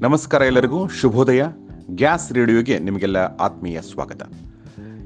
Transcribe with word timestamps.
ನಮಸ್ಕಾರ 0.00 0.42
ಎಲ್ಲರಿಗೂ. 0.42 0.88
ಶುಭೋದಯ. 0.88 1.44
ಗ್ಯಾಸ್ 1.90 2.32
ರೇಡಿಯೋಗೆ 2.32 2.78
ನಿಮಗೆಲ್ಲ 2.78 3.16
ಆತ್ಮೀಯ 3.16 3.80
ಸ್ವಾಗತ. 3.80 4.22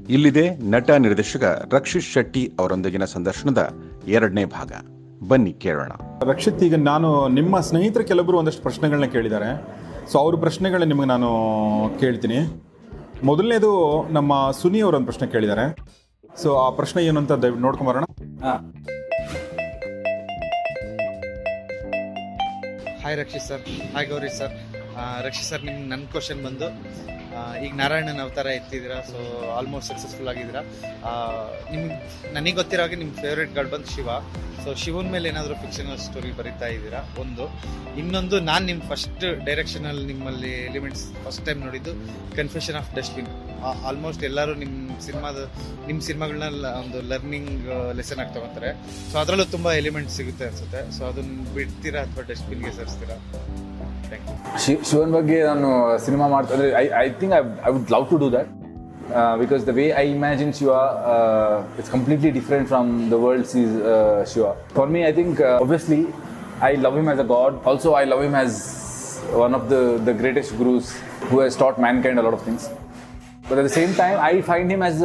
ಇಲ್ಲಿದೆ 0.09 0.57
ನಟ 0.57 0.89
ನಿರ್ದೇಶಕ 0.89 1.67
ರಕ್ಷಿತ್ 1.73 2.03
ಶೆಟ್ಟಿ 2.03 2.53
ಅವರೊಂದಿಗಿನ 2.59 3.05
ಸಂದರ್ಶನದ 3.05 3.73
ಎರಡನೇ 4.07 4.45
ಭಾಗ. 4.45 4.71
ಬನ್ನಿ 5.27 5.53
ಕೇಳೋಣ. 5.53 5.91
ರಕ್ಷಿತ್ 6.23 6.63
ಈಗ 6.63 6.75
ನಾನು 6.75 7.27
ನಿಮ್ಮ 7.27 7.59
ಸ್ನೇಹಿತರು 7.59 8.03
ಕೆಲವರು 8.03 8.37
ಒಂದಷ್ಟು 8.37 8.61
ಪ್ರಶ್ನೆಗಳನ್ನ 8.61 9.05
ಕೇಳಿದ್ದಾರೆ. 9.05 9.49
ಸೊ 10.11 10.19
ಅವ್ರ 10.19 10.35
ಪ್ರಶ್ನೆಗಳನ್ನ 10.35 10.89
ನಿಮಗೆ 10.89 11.07
ನಾನು 11.07 11.29
ಕೇಳ್ತೀನಿ. 11.99 12.37
ಮೊದಲನೇದು 13.23 14.03
ನಮ್ಮ 14.11 14.51
ಸುನಿ 14.51 14.81
ಅವರು 14.81 14.97
ಒಂದು 14.97 15.07
ಪ್ರಶ್ನೆ 15.07 15.27
ಕೇಳಿದ್ದಾರೆ. 15.27 15.75
ಸೊ 16.41 16.55
ಆ 16.55 16.69
ಪ್ರಶ್ನೆ 16.69 17.05
ಏನು 17.05 17.19
ಅಂತ 17.19 17.31
ದಯವಿಟ್ಟು 17.31 17.61
ನೋಡ್ಕೊಂಬರೋಣ 17.61 18.03
hi 23.03 23.17
Rakshith 23.17 23.43
sir. 23.43 23.61
Hi 23.95 24.07
Gauri 24.07 24.37
sir. 24.37 24.82
Rakshith 25.25 25.47
sir, 25.51 25.63
ನಿಮ್ಗೆ 25.67 25.87
ನನ್ನ 25.91 26.05
ಕ್ವಶನ್ 26.13 26.41
ಬಂದು 26.47 26.67
ಈಗ 27.65 27.71
ನಾರಾಯಣನ 27.81 28.19
ಅವತಾರ 28.23 28.47
ಎತ್ತಿದ್ದೀರಾ 28.57 28.97
ಸೊ 29.11 29.19
ಆಲ್ಮೋಸ್ಟ್ 29.59 29.87
ಸಕ್ಸಸ್ಫುಲ್ 29.91 30.29
ಆಗಿದ್ದೀರಾ. 30.31 30.61
ನಿಮ್ಗೆ 31.73 31.95
ನನಗೆ 32.35 32.55
ಗೊತ್ತಿರೋ 32.59 32.81
ಹಾಗೆ 32.85 32.97
ನಿಮ್ಮ 33.01 33.13
ಫೇವ್ರೇಟ್ 33.23 33.53
ಗಾಡ್ 33.55 33.69
ಬಂದು 33.73 33.89
ಶಿವ. 33.95 34.17
ಸೊ 34.63 34.73
ಶಿವನ 34.81 35.07
ಮೇಲೆ 35.15 35.27
ಏನಾದರೂ 35.31 35.55
ಫಿಕ್ಷನಲ್ 35.63 35.99
ಸ್ಟೋರಿ 36.05 36.31
ಬರೀತಾ 36.39 36.67
ಇದ್ದೀರಾ? 36.75 37.01
ಒಂದು. 37.23 37.45
ಇನ್ನೊಂದು, 38.01 38.35
ನಾನು 38.49 38.63
ನಿಮ್ಮ 38.69 38.83
ಫಸ್ಟ್ 38.91 39.25
ಡೈರೆಕ್ಷನಲ್ಲಿ 39.47 40.05
ನಿಮ್ಮಲ್ಲಿ 40.11 40.53
ಎಲಿಮೆಂಟ್ಸ್ 40.69 41.03
ಫಸ್ಟ್ 41.25 41.43
ಟೈಮ್ 41.47 41.59
ನೋಡಿದ್ದು 41.65 41.93
ಕನ್ಫೆಷನ್ 42.39 42.77
ಆಫ್ 42.81 42.91
ಡಸ್ಟ್ಬಿನ್ 42.99 43.31
ಆಲ್ಮೋಸ್ಟ್ 43.89 44.23
ಎಲ್ಲರೂ 44.29 44.53
ನಿಮ್ಮ 44.63 44.99
ಸಿನಿಮಾದ 45.07 45.37
ನಿಮ್ಮ 45.89 45.99
ಸಿನಿಮಾಗಳನ್ನ 46.09 46.69
ಒಂದು 46.83 47.01
ಲರ್ನಿಂಗ್ 47.11 47.51
ಲೆಸನ್ 47.99 48.21
ಆಗಿ 48.23 48.33
ತೊಗೊತಾರೆ. 48.37 48.71
ಸೊ 49.11 49.17
ಅದರಲ್ಲೂ 49.23 49.47
ತುಂಬ 49.57 49.73
ಎಲಿಮೆಂಟ್ಸ್ 49.81 50.15
ಸಿಗುತ್ತೆ 50.21 50.45
ಅನಿಸುತ್ತೆ. 50.49 50.81
ಸೊ 50.97 51.03
ಅದನ್ನು 51.11 51.37
ಬಿಡ್ತೀರಾ 51.57 52.01
ಅಥವಾ 52.07 52.25
ಡಸ್ಟ್ಬಿನ್ಗೆ 52.31 52.73
ಸೇರಿಸ್ತೀರಾ? 52.79 53.17
ಥ್ಯಾಂಕ್ 54.13 54.67
ಯು 54.69 54.75
ಶಿವನ್ 54.89 55.13
ಬಗ್ಗೆ 55.17 55.37
ನಾನು 55.51 55.69
ಸಿನಿಮಾ 56.05 56.27
ಮಾಡ್ತಾ 56.33 56.53
ಅಂದರೆ 56.55 56.69
I 56.81 56.85
I 56.99 57.07
think 57.21 57.33
I 57.33 57.41
I 57.67 57.71
would 57.75 57.91
love 57.95 58.05
to 58.11 58.17
do 58.23 58.29
that 58.37 58.51
because 59.41 59.61
the 59.69 59.73
way 59.79 59.85
I 60.01 60.05
imagine 60.15 60.51
Shiva 60.59 60.73
it's 61.79 61.91
completely 61.91 62.31
different 62.31 62.67
from 62.67 62.91
the 63.11 63.17
world 63.23 63.47
sees 63.53 63.73
Shiva 64.33 64.45
for 64.77 64.91
me 64.95 65.01
I 65.03 65.13
think 65.19 65.39
obviously 65.65 66.01
I 66.63 66.73
love 66.85 66.97
him 66.99 67.09
as 67.13 67.21
a 67.25 67.29
god 67.35 67.55
also 67.71 67.91
I 68.01 68.05
love 68.13 68.23
him 68.23 68.37
as 68.43 68.57
one 69.45 69.55
of 69.59 69.65
the 69.71 69.77
the 70.07 70.13
greatest 70.21 70.53
gurus 70.57 70.89
who 71.29 71.37
has 71.39 71.57
taught 71.63 71.79
mankind 72.03 72.21
a 72.21 72.25
lot 72.27 72.37
of 72.39 72.45
things 72.49 72.67
but 73.49 73.57
at 73.57 73.65
the 73.69 73.73
same 73.79 73.93
time 74.01 74.17
I 74.29 74.35
find 74.51 74.71
him 74.75 74.85
as 74.89 75.01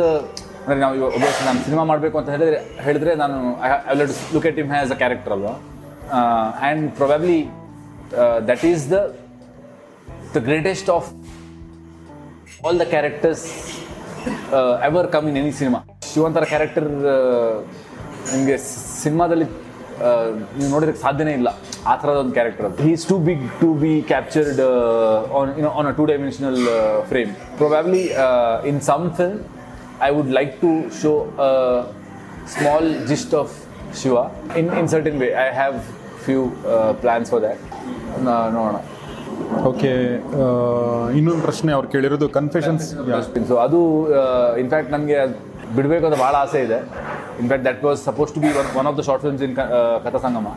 ಅಂದರೆ 0.63 0.81
ನಾವು 0.81 0.95
obviously 1.09 1.45
ನಾನು 1.47 1.61
cinema 1.65 1.85
ಮಾಡಬೇಕು 1.85 2.17
ಅಂತ 2.21 2.29
ಹೇಳಿದ್ರೆ 2.35 2.59
ಹೇಳಿದ್ರೆ 2.87 3.13
ನಾನು 3.15 3.37
I 3.87 3.95
look 4.35 4.47
at 4.51 4.59
him 4.63 4.73
as 4.73 4.93
a 4.93 4.99
character 5.03 5.33
ಅಲ್ವಾ? 5.37 5.55
And 6.61 6.85
probably 8.13 8.41
that 8.51 8.65
is 8.65 8.85
the 8.91 8.99
the 10.35 10.41
greatest 10.49 10.91
of 10.91 11.09
all 12.67 12.79
the 12.81 12.87
characters 12.95 13.47
ever 14.89 15.09
come 15.15 15.27
in 15.29 15.39
any 15.43 15.53
cinema 15.53 15.81
ಶಿವಂತರ 16.13 16.45
ಕ್ಯಾರೆಕ್ಟರ್ 16.45 16.89
ನಿಮಗೆ 18.33 18.57
ಸಿನಿಮಾದಲ್ಲಿ 19.03 19.47
ನೀವು 20.57 20.69
ನೋಡೋದಕ್ಕೆ 20.71 21.01
ಸಾಧ್ಯನೇ 21.01 21.33
ಇಲ್ಲ. 21.33 21.49
ಆ 21.87 21.97
ಥರದ 21.97 22.17
ಒಂದು 22.17 22.35
ಕ್ಯಾರೆಕ್ಟರ್ 22.37 22.67
ಅದು. 22.67 22.77
He's 22.89 23.05
too 23.09 23.19
big 23.19 23.45
to 23.61 23.69
be 23.75 24.03
captured 24.03 24.61
on 25.39 25.49
you know 25.59 25.71
on 25.79 25.87
a 25.87 25.95
two 25.99 26.05
dimensional 26.07 26.59
frame 27.11 27.31
probably 27.61 28.03
in 28.71 28.81
some 28.81 29.11
film 29.11 29.39
I 30.03 30.11
would 30.11 30.31
like 30.31 30.61
to 30.61 30.71
show 31.03 31.13
small 32.57 33.07
gist 33.07 33.35
of 33.35 33.55
Shiva 34.03 34.17
in 34.57 34.71
in 34.81 34.89
certain 34.89 35.19
way 35.25 35.31
I 35.47 35.49
have 35.53 35.77
few 36.29 36.43
plans 37.03 37.31
for 37.33 37.43
that 37.47 37.63
ನೋಡೋಣ. 38.57 38.79
Okay 39.71 39.91
ಇನ್ನೊಂದು 41.19 41.43
ಪ್ರಶ್ನೆ 41.49 41.71
ಅವ್ರು 41.77 41.89
ಕೇಳಿರೋದು 41.93 42.27
confessions 42.39 42.87
so 43.51 43.57
ಅದು 43.67 43.79
in fact 44.63 44.91
ನನಗೆ 44.95 45.19
ಬಿಡಬೇಕು 45.77 46.05
ಅಂತ 46.09 46.17
ಭಾಳ 46.25 46.35
ಆಸೆ 46.45 46.61
ಇದೆ. 46.67 46.79
In fact 47.41 47.65
that 47.69 47.81
was 47.87 48.01
suppose 48.09 48.31
to 48.35 48.41
be 48.45 48.51
one 48.61 48.69
one 48.81 48.87
of 48.91 48.97
the 48.99 49.03
short 49.09 49.23
films 49.25 49.43
in 49.47 49.55
Katha 50.05 50.19
Sangama 50.27 50.49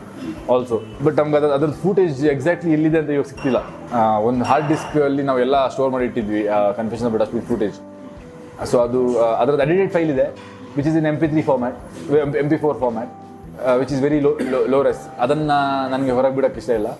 also 0.54 0.76
but 1.06 1.16
ನಮ್ಗೆ 1.20 1.36
ಅದ್ರ 1.40 1.50
ಅದ್ರದ್ದು 1.56 1.78
ಫೂಟೇಜ್ 1.84 2.20
ಎಕ್ಸಾಕ್ಟ್ಲಿ 2.34 2.72
ಎಲ್ಲಿದೆ 2.76 2.98
ಅಂತ 3.02 3.10
ಇವಾಗ 3.16 3.28
ಸಿಗ್ತಿಲ್ಲ 3.32 3.58
ಒಂದು 4.28 4.44
ಹಾರ್ಡ್ 4.50 4.68
ಡಿಸ್ಕ್ 4.72 4.96
ಅಲ್ಲಿ 5.08 5.24
ನಾವೆಲ್ಲ 5.30 5.56
ಸ್ಟೋರ್ 5.74 5.92
ಮಾಡಿ 5.94 6.06
ಇಟ್ಟಿದ್ವಿ 6.10 6.42
ಕನ್ಫೆಷನ್ 6.80 7.10
ಬಟ್ 7.14 7.24
ಅಷ್ಟು 7.26 7.44
ಫೂಟೇಜ್ 7.52 7.78
ಸೊ 8.72 8.78
ಅದು 8.86 9.02
ಅದರದ್ದು 9.42 9.64
ಎಡಿಟೆಡ್ 9.66 9.92
ಫೈಲ್ 9.96 10.10
ಇದೆ 10.16 10.26
which 10.76 10.88
is 10.92 10.98
in 11.02 11.08
M 11.12 11.18
P 11.22 11.28
three 11.34 11.44
format 11.50 11.78
M 12.44 12.48
P 12.54 12.58
four 12.66 12.78
format 12.84 13.12
which 13.80 13.92
is 13.94 14.02
very 14.06 14.18
low 14.26 14.30
low 14.74 14.78
res 14.88 15.02
ಅದನ್ನು 15.24 15.58
ನನಗೆ 15.94 16.12
ಹೊರಗೆ 16.18 16.36
ಬಿಡೋಕ್ಕೆ 16.38 16.60
ಇಷ್ಟ 16.62 16.72
ಇಲ್ಲ. 16.80 16.90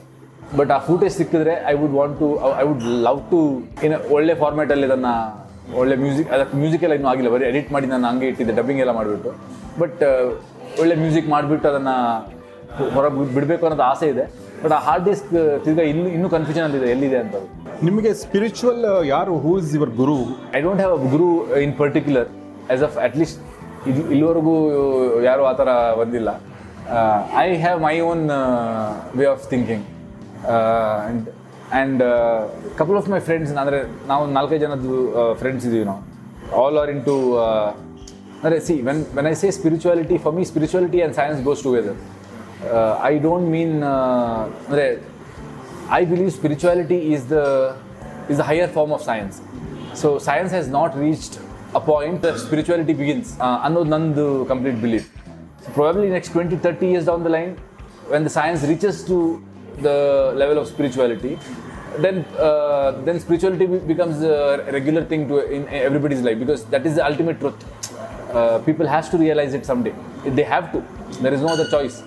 ಬಟ್ 0.58 0.70
ಆ 0.76 0.78
ಫೂಟೇಜ್ 0.88 1.14
ಸಿಕ್ಕಿದ್ರೆ 1.20 1.54
I 1.70 1.74
would 1.82 1.94
want 2.00 2.16
to 2.22 2.28
I 2.62 2.64
would 2.70 2.84
love 3.06 3.20
to 3.32 3.40
in 3.86 3.94
ಒಳ್ಳೆ 4.16 4.34
ಫಾರ್ಮ್ಯಾಟಲ್ಲಿ 4.42 4.86
ಅದನ್ನು 4.90 5.14
ಒಳ್ಳೆ 5.80 5.96
ಮ್ಯೂಸಿಕ್ 6.04 6.30
ಅದಕ್ಕೆ 6.36 6.56
ಮ್ಯೂಸಿಕ್ 6.62 6.82
ಎಲ್ಲ 6.86 6.94
ಇನ್ನೂ 6.98 7.10
ಆಗಿಲ್ಲ. 7.12 7.30
ಬರೀ 7.34 7.44
ಎಡಿಟ್ 7.50 7.68
ಮಾಡಿ 7.74 7.86
ನಾನು 7.92 8.06
ಹಂಗೆ 8.10 8.26
ಇಟ್ಟಿದ್ದೆ 8.32 8.54
ಡಬ್ಬಿಂಗ್ 8.58 8.80
ಎಲ್ಲ 8.84 8.94
ಮಾಡಿಬಿಟ್ಟು. 8.98 9.32
ಬಟ್ 9.82 10.02
ಒಳ್ಳೆ 10.82 10.94
ಮ್ಯೂಸಿಕ್ 11.02 11.28
ಮಾಡಿಬಿಟ್ಟು 11.34 11.68
ಅದನ್ನು 11.72 11.96
ಹೊರಗೆ 12.96 13.16
ಬಿಡಬೇಕು 13.36 13.62
ಅನ್ನೋದು 13.66 13.86
ಆಸೆ 13.90 14.06
ಇದೆ. 14.14 14.24
ಬಟ್ 14.62 14.72
ಆ 14.76 14.80
ಹಾರ್ಡ್ 14.86 15.04
ಡಿಸ್ಕ್ 15.10 15.32
ತಿರ್ಗಾ 15.64 15.84
ಇನ್ನು 15.92 16.08
ಇನ್ನೂ 16.16 16.28
ಕನ್ಫ್ಯೂಷನ್ 16.36 16.64
ಅಲ್ಲಿದೆ 16.66 16.88
ಎಲ್ಲಿದೆ 16.94 17.18
ಅಂತ. 17.24 17.36
ನಿಮಗೆ 17.88 18.10
ಸ್ಪಿರಿಚುವಲ್ 18.24 18.84
ಯಾರು 19.14 19.32
who 19.44 19.52
is 19.62 19.72
your 19.76 19.92
guru 20.02 20.18
I 20.58 20.60
don't 20.66 20.80
have 20.82 20.94
a 20.98 21.10
guru 21.14 21.28
in 21.64 21.74
particular 21.82 22.28
as 22.74 22.84
of 22.88 22.96
at 23.06 23.16
least 23.22 23.40
ಇದು 23.90 24.00
ಇಲ್ಲಿವರೆಗೂ 24.12 24.54
ಯಾರೂ 25.30 25.42
ಆ 25.50 25.54
ಥರ 25.60 25.68
ಬಂದಿಲ್ಲ. 26.00 26.30
I 27.44 27.48
have 27.64 27.78
my 27.86 27.94
own 28.10 28.24
way 29.20 29.26
of 29.34 29.44
thinking 29.52 29.84
and 30.50 31.26
and 31.72 32.02
couple 32.80 32.96
of 33.00 33.08
my 33.14 33.20
friends 33.28 33.52
ಅಂದರೆ 33.62 33.80
ನಾವು 34.06 34.24
ನಾಲ್ಕೈದು 34.38 34.62
ಜನದ್ದು 34.64 34.96
ಫ್ರೆಂಡ್ಸ್ 35.42 35.66
ಇದ್ದೀವಿ 35.68 35.86
ನಾವು 35.90 36.02
ಆಲ್ 36.62 36.78
ಆರ್ 36.82 36.90
ಇನ್ 36.94 37.02
ಟು 37.10 37.16
ಅಂದರೆ 38.42 38.58
see 38.68 38.76
when 38.88 39.00
when 39.16 39.28
I 39.32 39.34
say 39.42 39.50
spirituality 39.60 40.18
for 40.24 40.34
me 40.38 40.44
spirituality 40.52 41.00
and 41.00 41.16
science 41.20 41.40
goes 41.48 41.62
together 41.68 41.98
I 43.10 43.14
don't 43.28 43.48
mean 43.56 43.76
ಅಂದರೆ 44.66 44.86
I 45.90 46.06
believe 46.06 46.32
spirituality 46.32 47.12
is 47.12 47.26
the 47.26 47.76
is 48.28 48.38
the 48.38 48.44
higher 48.44 48.66
form 48.66 48.92
of 48.92 49.02
science. 49.02 49.42
So 49.94 50.18
science 50.18 50.52
has 50.52 50.68
not 50.68 50.96
reached 50.96 51.38
a 51.74 51.80
point 51.82 52.22
that 52.22 52.38
spirituality 52.38 52.94
begins. 52.94 53.26
Uh, 53.38 53.56
ಅನ್ನೋದು 53.66 53.90
ನಂದು 53.90 54.24
complete 54.48 54.78
belief 54.80 55.08
Probably 55.74 56.08
next 56.10 56.30
20, 56.30 56.56
30 56.56 56.86
years 56.86 57.04
down 57.06 57.22
the 57.22 57.30
line, 57.30 57.56
when 58.08 58.24
the 58.24 58.30
science 58.30 58.62
reaches 58.64 59.04
to 59.04 59.42
the 59.78 60.32
level 60.36 60.58
of 60.58 60.66
spirituality, 60.66 61.38
then 61.98 62.24
uh, 62.38 62.92
then 63.04 63.20
spirituality 63.20 63.66
becomes 63.66 64.22
a 64.22 64.68
regular 64.72 65.04
thing 65.04 65.28
to 65.28 65.38
in 65.50 65.68
everybody's 65.68 66.22
life 66.22 66.38
because 66.38 66.64
that 66.66 66.86
is 66.86 66.94
the 66.96 67.06
ultimate 67.06 67.38
truth. 67.40 67.54
Uh, 68.34 68.58
people 68.60 68.86
has 68.86 69.08
to 69.10 69.18
realize 69.18 69.54
it 69.54 69.64
someday. 69.66 69.94
They 70.24 70.42
have 70.42 70.72
to. 70.72 70.82
There 71.20 71.32
is 71.32 71.42
no 71.42 71.48
other 71.48 71.68
choice. 71.68 72.02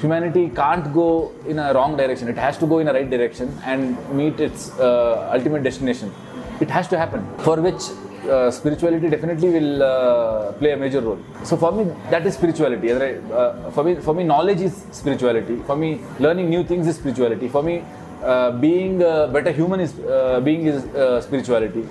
Humanity 0.00 0.48
can't 0.50 0.92
go 0.92 1.32
in 1.46 1.58
a 1.58 1.72
wrong 1.74 1.96
direction. 1.96 2.28
It 2.28 2.36
has 2.36 2.58
to 2.58 2.66
go 2.66 2.78
in 2.78 2.88
a 2.88 2.92
right 2.92 3.08
direction 3.08 3.56
and 3.64 3.96
meet 4.12 4.38
its 4.40 4.70
uh, 4.78 5.30
ultimate 5.32 5.62
destination. 5.62 6.12
It 6.60 6.70
has 6.70 6.88
to 6.88 6.98
happen. 6.98 7.26
For 7.38 7.60
which 7.60 7.82
uh, 8.26 8.50
spirituality 8.50 9.08
definitely 9.08 9.48
will 9.48 9.82
uh, 9.82 10.52
play 10.52 10.72
a 10.72 10.76
major 10.76 11.00
role. 11.00 11.18
So 11.44 11.56
for 11.56 11.72
me, 11.72 11.84
that 12.10 12.26
is 12.26 12.34
spirituality. 12.34 12.90
Uh, 12.92 13.70
for 13.70 13.84
me, 13.84 13.94
for 13.96 14.14
me, 14.14 14.24
knowledge 14.24 14.60
is 14.60 14.84
spirituality. 14.92 15.56
For 15.66 15.76
me, 15.76 16.00
learning 16.18 16.50
new 16.50 16.64
things 16.64 16.86
is 16.86 16.96
spirituality. 16.96 17.48
For 17.48 17.62
me, 17.62 17.84
uh, 18.22 18.52
being 18.52 19.02
a 19.02 19.28
better 19.28 19.52
human 19.52 19.80
is 19.80 19.98
uh, 20.00 20.40
being 20.40 20.66
is 20.66 20.82
spirituality. 21.24 21.82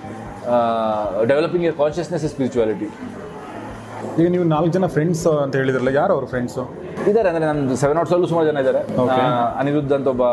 developing 1.31 1.61
your 1.61 1.73
consciousness 1.73 2.23
is 2.23 2.31
spirituality. 2.31 2.89
ಈಗ 4.21 4.27
ನೀವು 4.33 4.45
ನಾಲ್ಕು 4.53 4.71
ಜನ 4.75 4.85
friends 4.93 5.23
ಅಂತ 5.43 5.53
ಹೇಳಿದ್ರಲ್ಲ 5.59 5.91
ಯಾರು 5.97 6.11
ಅವ್ರ 6.15 6.25
friends 6.31 6.63
ಇದ್ದಾರೆ 7.09 7.27
ಅಂದ್ರೆ 7.31 7.45
ನಂದು 7.49 7.75
ಸೆವೆನ್ 7.81 7.97
ಔಟ್ಸ್ 8.01 8.13
ಅಲ್ಲೂ 8.15 8.27
ಸುಮಾರು 8.31 8.47
ಜನ 8.49 8.61
ಇದ್ದಾರೆ 8.63 8.81
ಅನಿರುದ್ಧ 9.61 9.91
ಅಂತ 9.97 10.07
ಒಬ್ಬ 10.13 10.25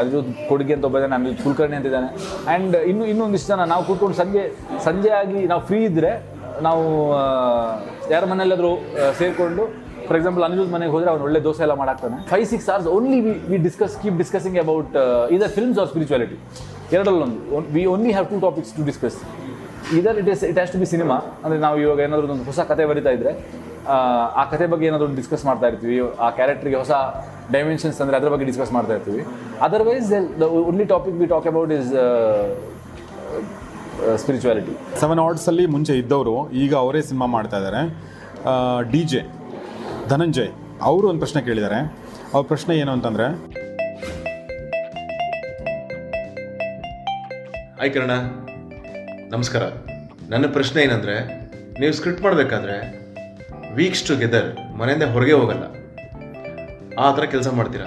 ಅನಿರುದ್ಧ 0.00 0.32
ಕೊಡುಗೆ 0.50 0.74
ಅಂತ 0.76 0.84
ಒಬ್ಬ 0.90 0.98
ಜನ 1.04 1.14
ಅನಿರುದ್ಧ 1.18 1.42
ಕುಲಕರ್ಣಿ 1.44 1.76
ಅಂತ 1.78 1.88
ಇದ್ದಾನೆ 1.90 2.08
ಆ್ಯಂಡ್ 2.52 2.76
ಇನ್ನು 2.90 3.06
ಇನ್ನೊಂದಿಷ್ಟು 3.12 3.50
ಜನ 3.52 3.64
ನಾವು 3.72 3.84
ಕೂತ್ಕೊಂಡು 3.88 4.18
ಸಂಜೆ 4.22 4.44
ಸಂಜೆ 4.88 5.12
ಆಗಿ 5.20 5.40
ನಾವು 5.52 5.62
ಫ್ರೀ 5.70 5.80
ಇದ್ದರೆ 5.90 6.12
ನಾವು 6.68 6.84
ಯಾರ 8.14 8.22
ಮನೆಯಲ್ಲಾದರೂ 8.32 8.72
ಸೇರಿಕೊಂಡು 9.20 9.64
ಫಾರ್ 10.06 10.16
ಎಕ್ಸಾಂಪಲ್ 10.18 10.44
ಅನಿರುದ್ಧ 10.48 10.70
ಮನೆಗೆ 10.76 10.92
ಹೋದ್ರೆ 10.94 11.10
ಅವ್ನು 11.12 11.24
ಒಳ್ಳೆ 11.26 11.40
ದೋಸೆ 11.44 11.62
ಎಲ್ಲ 11.66 11.74
ಮಾಡಾಕ್ತಾನೆ. 11.82 12.16
Five 12.32 12.46
six 12.50 12.66
hours 12.72 12.88
only 12.96 13.18
we 13.26 13.32
we 13.50 13.56
discuss 13.66 13.94
keep 14.02 14.16
discussing 14.22 14.58
about 14.64 14.94
either 15.36 15.52
films 15.56 15.78
or 15.82 15.88
spirituality 15.92 16.36
ಎರಡಲ್ಲೊಂದು. 16.96 17.38
We 17.76 17.82
only 17.94 18.10
have 18.16 18.26
two 18.32 18.38
topics 18.46 18.72
to 18.78 18.84
discuss 18.90 19.16
either 19.92 20.16
it 20.18 20.28
is 20.28 20.42
it 20.44 20.58
has 20.58 20.72
to 20.72 20.78
be 20.78 20.86
cinema 20.86 21.16
ಅಂದರೆ 21.44 21.58
ನಾವು 21.58 21.76
ಇವಾಗ 21.80 22.00
ಏನಾದರೂ 22.00 22.26
ಒಂದು 22.28 22.44
ಹೊಸ 22.44 22.60
ಕತೆ 22.68 22.84
ಬರಿತಾ 22.86 23.10
ಇದ್ರೆ 23.10 23.32
ಆ, 23.86 23.96
ಕತೆ 24.52 24.66
ಬಗ್ಗೆ 24.66 24.84
ಏನಾದರೂ 24.86 25.08
ಡಿಸ್ಕಸ್ 25.16 25.42
ಮಾಡ್ತಾ 25.44 25.66
ಇರ್ತೀವಿ. 25.70 25.96
ಆ 26.18 26.28
ಕ್ಯಾರೆಕ್ಟರ್ಗೆ 26.30 26.76
ಹೊಸ 26.76 26.92
ಡೈಮೆನ್ಷನ್ಸ್ 27.52 27.98
ಅಂದರೆ 28.00 28.16
ಅದ್ರ 28.16 28.28
ಬಗ್ಗೆ 28.30 28.46
ಡಿಸ್ಕಸ್ 28.46 28.72
ಮಾಡ್ತಾ 28.72 28.94
ಇರ್ತೀವಿ. 28.94 29.22
Otherwise 29.60 30.06
the 30.40 30.46
only 30.62 30.84
topic 30.92 31.16
we 31.20 31.26
talk 31.26 31.48
about 31.50 31.72
is 31.72 31.90
spirituality 34.22 34.74
seven 35.00 35.20
ಅಲ್ಲಿ 35.48 35.66
ಮುಂಚೆ 35.66 35.94
ಇದ್ದವರು 35.98 36.34
ಈಗ 36.62 36.74
ಅವರೇ 36.76 37.02
ಸಿನಿಮಾ 37.02 37.26
ಮಾಡ್ತಾ 37.34 37.58
ಇದ್ದಾರೆ 37.60 37.82
ಡಿ 38.90 39.02
ಜೆ 39.04 39.22
ಧನಂಜಯ್ 40.08 40.50
ಅವರು 40.82 41.06
ಒಂದು 41.08 41.20
ಪ್ರಶ್ನೆ 41.20 41.42
ಕೇಳಿದ್ದಾರೆ 41.42 41.80
ಅವ್ರ 42.34 42.44
ಪ್ರಶ್ನೆ 42.48 42.74
ಏನು 42.76 42.92
ಅಂತಂದರೆ 42.92 43.26
ಹಾಯ್ 47.78 47.90
ಕಿರಣ 47.90 48.12
ನಮಸ್ಕಾರ. 49.32 49.64
ನನ್ನ 50.30 50.46
ಪ್ರಶ್ನೆ 50.52 50.82
ಏನಂದ್ರೆ, 50.82 51.14
ನೀವು 51.80 51.92
ಸ್ಕ್ರಿಪ್ಟ್ 51.92 52.22
ಮಾಡಬೇಕಾದ್ರೆ 52.22 52.76
ವೀಕ್ಸ್ 53.74 54.02
ಟುಗೆದರ್ 54.06 54.48
ಮನೆಯಿಂದ 54.78 55.02
ಹೊರಗೆ 55.02 55.32
ಹೋಗಲ್ಲ. 55.32 55.64
ಆ 57.04 57.06
ಥರ 57.16 57.24
ಕೆಲಸ 57.24 57.48
ಮಾಡ್ತೀರಾ? 57.48 57.86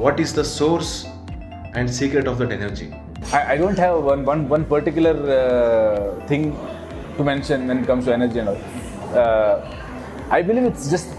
What 0.00 0.20
is 0.20 0.36
the 0.38 0.40
source 0.40 0.92
and 1.06 1.90
secret 1.90 2.28
of 2.28 2.40
that 2.40 2.52
energy 2.52 2.86
I 3.36 3.40
I 3.54 3.56
don't 3.56 3.80
have 3.80 3.98
one 4.12 4.26
one 4.26 4.50
one 4.56 4.64
particular 4.64 5.20
thing 6.28 6.48
to 7.18 7.24
mention 7.24 7.68
when 7.68 7.82
comes 7.90 8.06
to 8.06 8.12
energy 8.12 8.40
and 8.40 8.50
I 10.38 10.42
believe 10.42 10.66
it's 10.66 10.90
just 10.90 11.10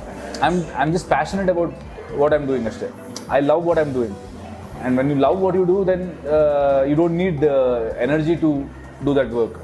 I'm 0.51 0.57
I 0.77 0.81
am 0.81 0.93
just 0.93 1.09
passionate 1.09 1.49
about 1.49 1.75
what 2.21 2.33
I'm 2.41 2.47
doing 2.47 2.67
ಅಷ್ಟೇ 2.67 2.89
I 3.37 3.41
love 3.41 3.63
what 3.67 3.79
I'm 3.87 3.93
doing 3.93 4.17
and 4.81 4.97
when 4.97 5.11
you 5.11 5.17
love 5.27 5.37
what 5.45 5.55
you 5.55 5.63
do 5.73 5.77
then 5.91 6.05
you 6.89 6.95
don't 6.95 7.17
need 7.23 7.43
energy 8.07 8.35
to 8.35 8.51
do 9.05 9.11
that 9.13 9.29
work, 9.31 9.55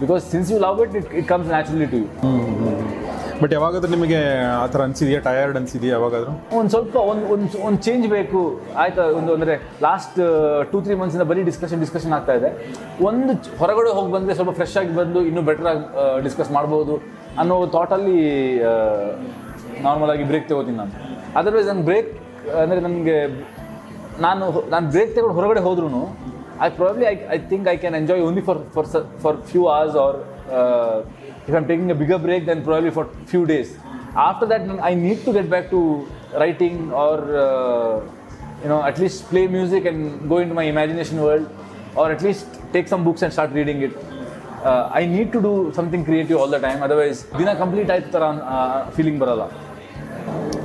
because 0.00 0.22
since 0.32 0.48
you 0.52 0.58
love 0.58 0.78
it, 0.80 0.92
it, 0.94 1.06
it 1.20 1.26
comes 1.32 1.46
naturally 1.56 1.88
to 1.94 1.98
you. 2.02 2.08
But 3.42 3.52
ಯಾವಾಗಾದ್ರೂ 3.52 3.90
ನಿಮಗೆ 3.90 4.18
ಆ 4.62 4.66
ಥರ 4.66 4.80
ಅನಿಸಿದೆಯಾ? 4.82 5.20
Tired 5.20 5.56
ಅನಿಸಿದೆಯಾ 5.56 5.92
ಯಾವಾಗಾದ್ರೂ? 5.92 6.32
ಒಂದು 6.58 6.70
ಸ್ವಲ್ಪ 6.70 6.96
ಒಂದು 6.96 7.26
ಒಂದು 7.34 7.66
ಒಂದು 7.66 7.78
ಚೇಂಜ್ 7.82 8.08
ಬೇಕು. 8.08 8.40
ಆಯ್ತಾ? 8.76 9.02
ಒಂದು 9.02 9.34
ಅಂದರೆ 9.34 9.54
ಲಾಸ್ಟ್ 9.82 10.18
ಟೂ 10.72 10.80
ತ್ರೀ 10.80 10.94
ಮಂತ್ಸಿಂದ 10.94 11.22
ಬರೀ 11.22 11.42
ಡಿಸ್ಕಷನ್ 11.42 11.80
ಡಿಸ್ಕಷನ್ 11.80 12.12
ಆಗ್ತಾ 12.12 12.32
ಇದೆ. 12.32 12.50
ಒಂದು 13.04 13.34
ಚ- 13.34 13.54
ಹೊರಗಡೆ 13.58 13.90
ಹೋಗಿ 13.90 14.12
ಬಂದರೆ 14.12 14.34
ಸ್ವಲ್ಪ 14.34 14.50
ಫ್ರೆಶ್ 14.50 14.76
ಆಗಿ 14.76 14.94
ಬಂದು 14.96 15.22
ಇನ್ನೂ 15.22 15.42
ಬೆಟರ್ 15.42 15.66
ಆಗಿ 15.66 15.84
ಡಿಸ್ಕಸ್ 16.22 16.50
ಮಾಡ್ಬೋದು 16.50 16.96
ಅನ್ನೋ 17.38 17.66
ಥಾಟಲ್ಲಿ 17.66 18.18
ನಾರ್ಮಲ್ 19.82 20.10
ಆಗಿ 20.10 20.24
ಬ್ರೇಕ್ 20.24 20.48
ತಗೋತೀನಿ 20.48 20.76
ನಾನು. 20.76 20.92
ಅದರ್ವೈಸ್ 21.38 21.68
ನನ್ನ 21.68 21.84
ಬ್ರೇಕ್ 21.84 22.10
ಅಂದರೆ 22.62 22.80
ನನಗೆ 22.80 23.16
ನಾನು 24.20 24.68
ನಾನು 24.70 24.90
ಬ್ರೇಕ್ 24.90 25.16
ತಗೊಂಡು 25.16 25.34
ಹೊರಗಡೆ 25.34 25.60
ಹೋದ್ರೂ 25.60 25.88
I 26.65 26.69
probably 26.81 27.05
I 27.13 27.15
I 27.35 27.37
think 27.51 27.67
I 27.73 27.75
can 27.83 27.97
enjoy 28.01 28.23
only 28.29 28.43
for 28.49 28.61
for 28.75 28.89
for 29.23 29.37
few 29.51 29.63
hours 29.75 29.97
or 30.05 30.17
if 31.47 31.53
I'm 31.53 31.67
taking 31.67 31.91
a 31.91 31.95
bigger 31.95 32.17
break, 32.17 32.45
then 32.45 32.63
probably 32.63 32.91
for 32.91 33.05
few 33.25 33.45
days. 33.45 33.77
After 34.15 34.45
that, 34.47 34.61
I 34.81 34.93
need 34.95 35.23
to 35.25 35.33
get 35.33 35.49
back 35.49 35.69
to 35.69 35.79
writing 36.33 36.91
or 36.91 37.17
uh, 37.37 38.01
you 38.63 38.69
know 38.69 38.81
at 38.83 38.97
least 38.99 39.29
play 39.29 39.45
music 39.47 39.85
and 39.85 40.27
go 40.27 40.37
into 40.39 40.53
my 40.53 40.63
imagination 40.63 41.21
world, 41.21 41.49
or 41.95 42.11
at 42.11 42.21
least 42.21 42.47
take 42.73 42.87
some 42.87 43.03
books 43.03 43.21
and 43.21 43.31
start 43.31 43.51
reading 43.51 43.81
it. 43.81 43.95
Uh, 44.63 44.89
I 44.91 45.05
need 45.05 45.31
to 45.33 45.41
do 45.41 45.71
something 45.75 46.03
creative 46.03 46.37
all 46.37 46.47
the 46.47 46.61
time. 46.67 46.81
Otherwise, 46.87 47.19
ದಿನ 47.39 47.49
complete 47.61 47.91
ಆಯ್ತು 47.95 48.09
ಥರ 48.15 48.23
feeling 48.95 49.19
ಬರಲ್ಲ 49.23 49.43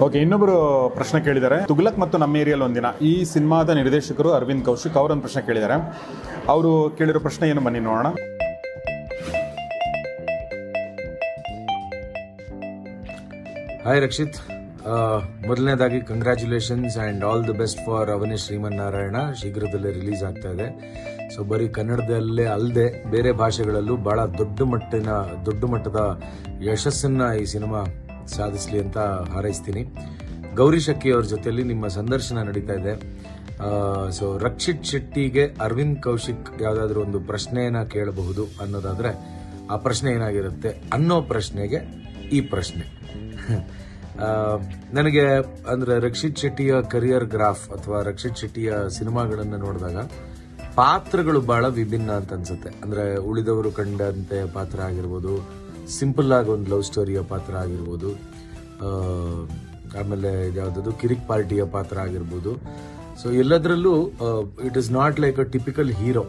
okay 0.04 0.18
ಇನ್ನೊಬ್ಬರು 0.24 0.56
ಪ್ರಶ್ನೆ 0.96 1.20
ಕೇಳಿದ್ದಾರೆ. 1.26 1.58
ತುಗ್ಲಕ್ 1.66 2.00
ಮತ್ತು 2.00 2.18
ನಮ್ಮ 2.22 2.38
ಏರಿಯಲ್ಲಿ 2.38 2.66
ಒಂದಿನ. 2.66 2.88
ಈ 3.02 3.24
ಸಿನಿಮಾದ 3.24 3.70
ನಿರ್ದೇಶಕರು 3.70 4.30
ಅರವಿಂದ್ 4.38 4.66
ಕೌಶಿಕ್ 4.66 4.98
ಅವರೊಂದು 5.02 5.24
ಪ್ರಶ್ನೆ 5.26 5.42
ಕೇಳಿದ್ದಾರೆ. 5.46 5.78
ಅವರು 6.54 6.72
ಕೇಳಿರೋ 6.98 7.20
ಪ್ರಶ್ನೆ 7.20 7.50
ಏನು 7.50 7.62
ಬನ್ನಿ 7.62 7.82
ನೋಡೋಣ. 7.88 8.08
ಹಾಯ್ 13.88 14.02
ರಕ್ಷಿತ್ 14.06 14.38
ಮೊದಲನೇದಾಗಿ 15.48 16.00
congratulations 16.02 16.98
and 16.98 17.24
all 17.24 17.44
the 17.48 17.58
best 17.62 17.82
for 17.86 18.10
Avane 18.10 18.38
Srimannarayana 18.46 19.18
ಶೀಘ್ರದಲ್ಲೇ 19.42 19.92
ರಿಲೀಸ್ 20.00 20.24
ಆಗ್ತಾ 20.24 20.50
ಇದೆ. 20.56 20.68
ಸೊ 21.36 21.44
ಬರೀ 21.52 21.68
ಕನ್ನಡದಲ್ಲೇ 21.78 22.46
ಅಲ್ಲದೆ 22.56 22.88
ಬೇರೆ 23.12 23.32
ಭಾಷೆಗಳಲ್ಲೂ 23.32 23.96
ಭಾಳ 24.08 24.20
ದೊಡ್ಡ 24.42 24.62
ಮಟ್ಟಿನ, 24.74 25.12
ದೊಡ್ಡ 25.48 25.64
ಮಟ್ಟದ 25.74 26.02
ಯಶಸ್ಸನ್ನು 26.72 27.28
ಈ 27.44 27.46
ಸಿನಿಮಾ 27.46 27.82
ಸಾಧಿಸಲಿ 28.28 28.80
ಅಂತ 28.80 28.98
ಹಾರೈಸ್ತೀನಿ. 29.34 29.84
ಗೌರಿ 30.56 30.80
ಶಕ್ಕಿ 30.80 31.12
ಅವ್ರ 31.12 31.26
ಜೊತೆಯಲ್ಲಿ 31.26 31.64
ನಿಮ್ಮ 31.64 31.88
ಸಂದರ್ಶನ 31.88 32.38
ನಡೀತಾ 32.38 32.74
ಇದೆ. 32.74 32.94
ಸೊ 34.12 34.38
ರಕ್ಷಿತ್ 34.38 34.86
ಶೆಟ್ಟಿಗೆ 34.86 35.46
ಅರವಿಂದ್ 35.62 36.02
ಕೌಶಿಕ್ 36.02 36.62
ಯಾವುದಾದ್ರೂ 36.62 37.02
ಒಂದು 37.02 37.20
ಪ್ರಶ್ನೆಯನ್ನ 37.20 37.84
ಕೇಳಬಹುದು 37.84 38.46
ಅನ್ನೋದಾದ್ರೆ 38.62 39.12
ಆ 39.72 39.76
ಪ್ರಶ್ನೆ 39.78 40.12
ಏನಾಗಿರುತ್ತೆ 40.12 40.70
ಅನ್ನೋ 40.94 41.22
ಪ್ರಶ್ನೆಗೆ 41.22 41.80
ಈ 42.32 42.42
ಪ್ರಶ್ನೆ. 42.42 42.86
ನನಗೆ 44.94 45.26
ಅಂದ್ರೆ 45.70 46.00
ರಕ್ಷಿತ್ 46.00 46.38
ಶೆಟ್ಟಿಯ 46.38 46.76
ಕರಿಯರ್ 46.92 47.26
ಗ್ರಾಫ್ 47.26 47.70
ಅಥವಾ 47.70 48.02
ರಕ್ಷಿತ್ 48.02 48.38
ಶೆಟ್ಟಿಯ 48.38 48.74
ಸಿನಿಮಾಗಳನ್ನು 48.90 49.58
ನೋಡಿದಾಗ 49.58 49.98
ಪಾತ್ರಗಳು 50.76 51.42
ಬಹಳ 51.42 51.68
ವಿಭಿನ್ನ 51.68 52.12
ಅಂತ 52.12 52.34
ಅನ್ಸುತ್ತೆ. 52.34 52.70
ಅಂದ್ರೆ 52.84 53.18
ಉಳಿದವರು 53.18 53.72
ಕಂಡಂತೆ 53.72 54.40
ಪಾತ್ರ 54.54 54.82
ಆಗಿರ್ಬೋದು 54.82 55.65
ಸಿಂಪಲ್ 55.98 56.32
ಆಗಿ 56.38 56.50
ಒಂದು 56.56 56.68
ಲವ್ 56.74 56.84
ಸ್ಟೋರಿಯ 56.90 57.20
ಪಾತ್ರ 57.32 57.54
ಆಗಿರ್ಬೋದು 57.64 58.10
ಆಮೇಲೆ 60.02 60.32
ಯಾವುದಾದ್ರು 60.60 60.94
ಕಿರಿಕ್ 61.02 61.26
ಪಾರ್ಟಿಯ 61.30 61.64
ಪಾತ್ರ 61.76 61.98
ಆಗಿರ್ಬೋದು. 62.06 62.52
ಸೊ 63.22 63.28
ಎಲ್ಲದರಲ್ಲೂ 63.42 63.94
it 64.68 64.78
is 64.82 64.90
not 65.00 65.20
like 65.24 65.38
a 65.44 65.46
typical 65.56 65.92
hero 66.00 66.24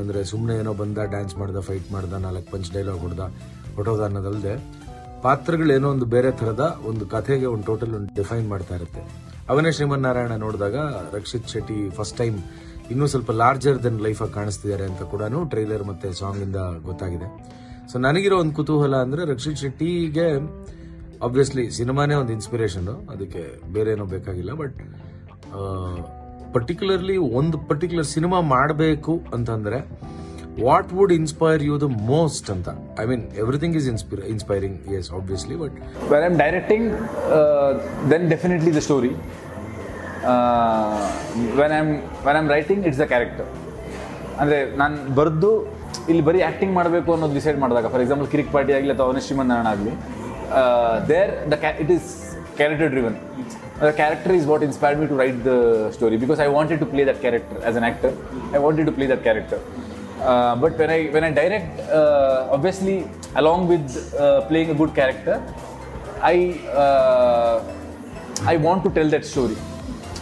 ಅಂದರೆ 0.00 0.20
ಸುಮ್ಮನೆ 0.30 0.54
ಏನೋ 0.62 0.72
ಬಂದ 0.82 0.98
ಡ್ಯಾನ್ಸ್ 1.14 1.34
ಮಾಡ್ದ 1.40 1.60
ಫೈಟ್ 1.68 1.88
ಮಾಡ್ದ, 1.94 2.14
ನಾಲ್ಕು 2.26 2.48
ಪಂಚ್ 2.52 2.70
ಡೈಲಾಗ್ 2.74 3.00
ಹೊಡೆದ 3.04 3.24
ಹೊಟ್ಟೋದ 3.76 4.02
ಅನ್ನೋದಲ್ಲದೆ 4.08 4.54
ಪಾತ್ರಗಳೇನೋ 5.26 5.88
ಒಂದು 5.94 6.06
ಬೇರೆ 6.14 6.30
ಥರದ 6.40 6.64
ಒಂದು 6.90 7.04
ಕಥೆಗೆ 7.14 7.46
ಒಂದು 7.54 7.64
ಟೋಟಲ್ 7.70 7.94
ಒಂದು 7.98 8.10
ಡಿಫೈನ್ 8.18 8.46
ಮಾಡ್ತಾ 8.52 8.74
ಇರುತ್ತೆ. 8.80 9.02
ಅವನೇ 9.52 9.70
ಶ್ರೀಮನ್ನಾರಾಯಣ 9.76 10.34
ನೋಡಿದಾಗ, 10.44 10.76
ರಕ್ಷಿತ್ 11.16 11.48
ಶೆಟ್ಟಿ 11.54 11.78
ಫಸ್ಟ್ 11.98 12.16
ಟೈಮ್ 12.22 12.36
ಇನ್ನೂ 12.92 13.06
ಸ್ವಲ್ಪ 13.12 13.30
ಲಾರ್ಜರ್ 13.42 13.78
ದೆನ್ 13.84 13.98
ಲೈಫಾಗಿ 14.06 14.34
ಕಾಣಿಸ್ತಿದ್ದಾರೆ 14.38 14.84
ಅಂತ 14.90 15.02
ಕೂಡ 15.12 15.22
ಟ್ರೈಲರ್ 15.54 15.84
ಮತ್ತು 15.90 16.10
ಸಾಂಗಿಂದ 16.20 16.60
ಗೊತ್ತಾಗಿದೆ. 16.88 17.28
ಸೊ 17.90 17.96
ನನಗಿರೋ 18.06 18.36
ಒಂದು 18.42 18.54
ಕುತೂಹಲ 18.58 18.96
ಅಂದ್ರೆ 19.04 19.22
ರಕ್ಷಿತ್ 19.32 19.60
ಶೆಟ್ಟಿಗೆ 19.62 20.26
ಆಬ್ವಿಯಸ್ಲಿ 21.26 21.64
ಸಿನಿಮಾನೇ 21.78 22.14
ಒಂದು 22.22 22.32
ಇನ್ಸ್ಪಿರೇಷನ್ 22.36 22.88
ಅದಕ್ಕೆ 23.12 23.42
ಬೇರೆ 23.74 23.88
ಏನೋ 23.94 24.04
ಬೇಕಾಗಿಲ್ಲ. 24.14 24.52
ಬಟ್ 24.62 24.76
ಪರ್ಟಿಕ್ಯುಲರ್ಲಿ 26.56 27.16
ಒಂದು 27.40 27.56
ಪರ್ಟಿಕ್ಯುಲರ್ 27.70 28.08
ಸಿನಿಮಾ 28.16 28.38
ಮಾಡಬೇಕು 28.54 29.14
ಅಂತಂದ್ರೆ 29.36 29.78
what 30.66 30.92
would 30.98 31.12
inspire 31.18 31.62
you 31.68 31.74
the 31.84 31.86
most 32.12 32.48
ಅಂತ? 32.54 32.68
I 33.02 33.04
mean 33.10 33.24
everything 33.42 33.76
is 33.80 33.88
inspiring 34.34 34.78
as 34.98 35.10
obviously 35.18 35.56
but 35.62 35.76
where 36.12 36.24
I'm 36.28 36.36
directing 36.44 36.88
then 38.12 38.26
definitely 38.34 38.72
the 38.78 38.82
story 38.88 39.12
when 41.60 41.74
I'm 41.80 41.92
when 42.28 42.38
I'm 42.42 42.50
writing 42.56 42.84
it's 42.90 43.00
the 43.04 43.06
character. 43.14 43.50
ಅಂದರೆ, 44.40 44.58
ನಾನು 44.80 44.96
ಬರೆದು 45.18 45.52
ಇಲ್ಲಿ 46.08 46.22
ಬರೀ 46.28 46.40
acting 46.46 46.74
ಮಾಡಬೇಕು 46.78 47.10
ಅನ್ನೋದು 47.14 47.34
ಡಿಸೈಡ್ 47.38 47.58
ಮಾಡಿದಾಗ 47.62 47.86
for 47.92 48.02
example 48.04 48.28
Kirik 48.32 48.50
party 48.56 48.72
ಆಗಲಿ 48.78 48.92
ಅಥವಾ 48.94 49.06
ಅವನ 49.08 49.20
ಶ್ರೀಮನ್ನಾರಾಯಣ 49.26 49.68
ಆಗಲಿ 49.74 49.92
there 51.10 51.32
the 51.52 51.58
it 51.84 51.92
is 51.96 52.08
character 52.58 52.90
driven 52.94 53.16
the 53.82 53.90
character 54.00 54.34
is 54.38 54.46
what 54.52 54.64
inspired 54.68 55.00
me 55.00 55.06
to 55.12 55.16
write 55.22 55.38
the 55.48 55.52
story 55.96 56.16
because 56.24 56.40
I 56.46 56.48
wanted 56.56 56.80
to 56.84 56.88
play 56.94 57.04
that 57.10 57.20
character 57.24 57.60
as 57.68 57.76
an 57.80 57.86
actor 57.88 58.14
I 58.56 58.60
wanted 58.64 58.88
to 58.90 58.94
play 58.98 59.06
that 59.12 59.22
character 59.28 59.60
but 60.62 60.74
when 60.80 60.92
I 60.96 61.00
when 61.16 61.26
I 61.28 61.32
direct 61.40 61.76
obviously 62.56 62.96
along 63.42 63.66
with 63.72 63.92
playing 64.48 64.72
a 64.74 64.78
good 64.82 64.94
character 64.94 65.38
I 66.26 66.36
I 68.48 68.56
want 68.66 68.82
to 68.84 68.92
tell 68.98 69.12
that 69.16 69.28
story 69.32 69.58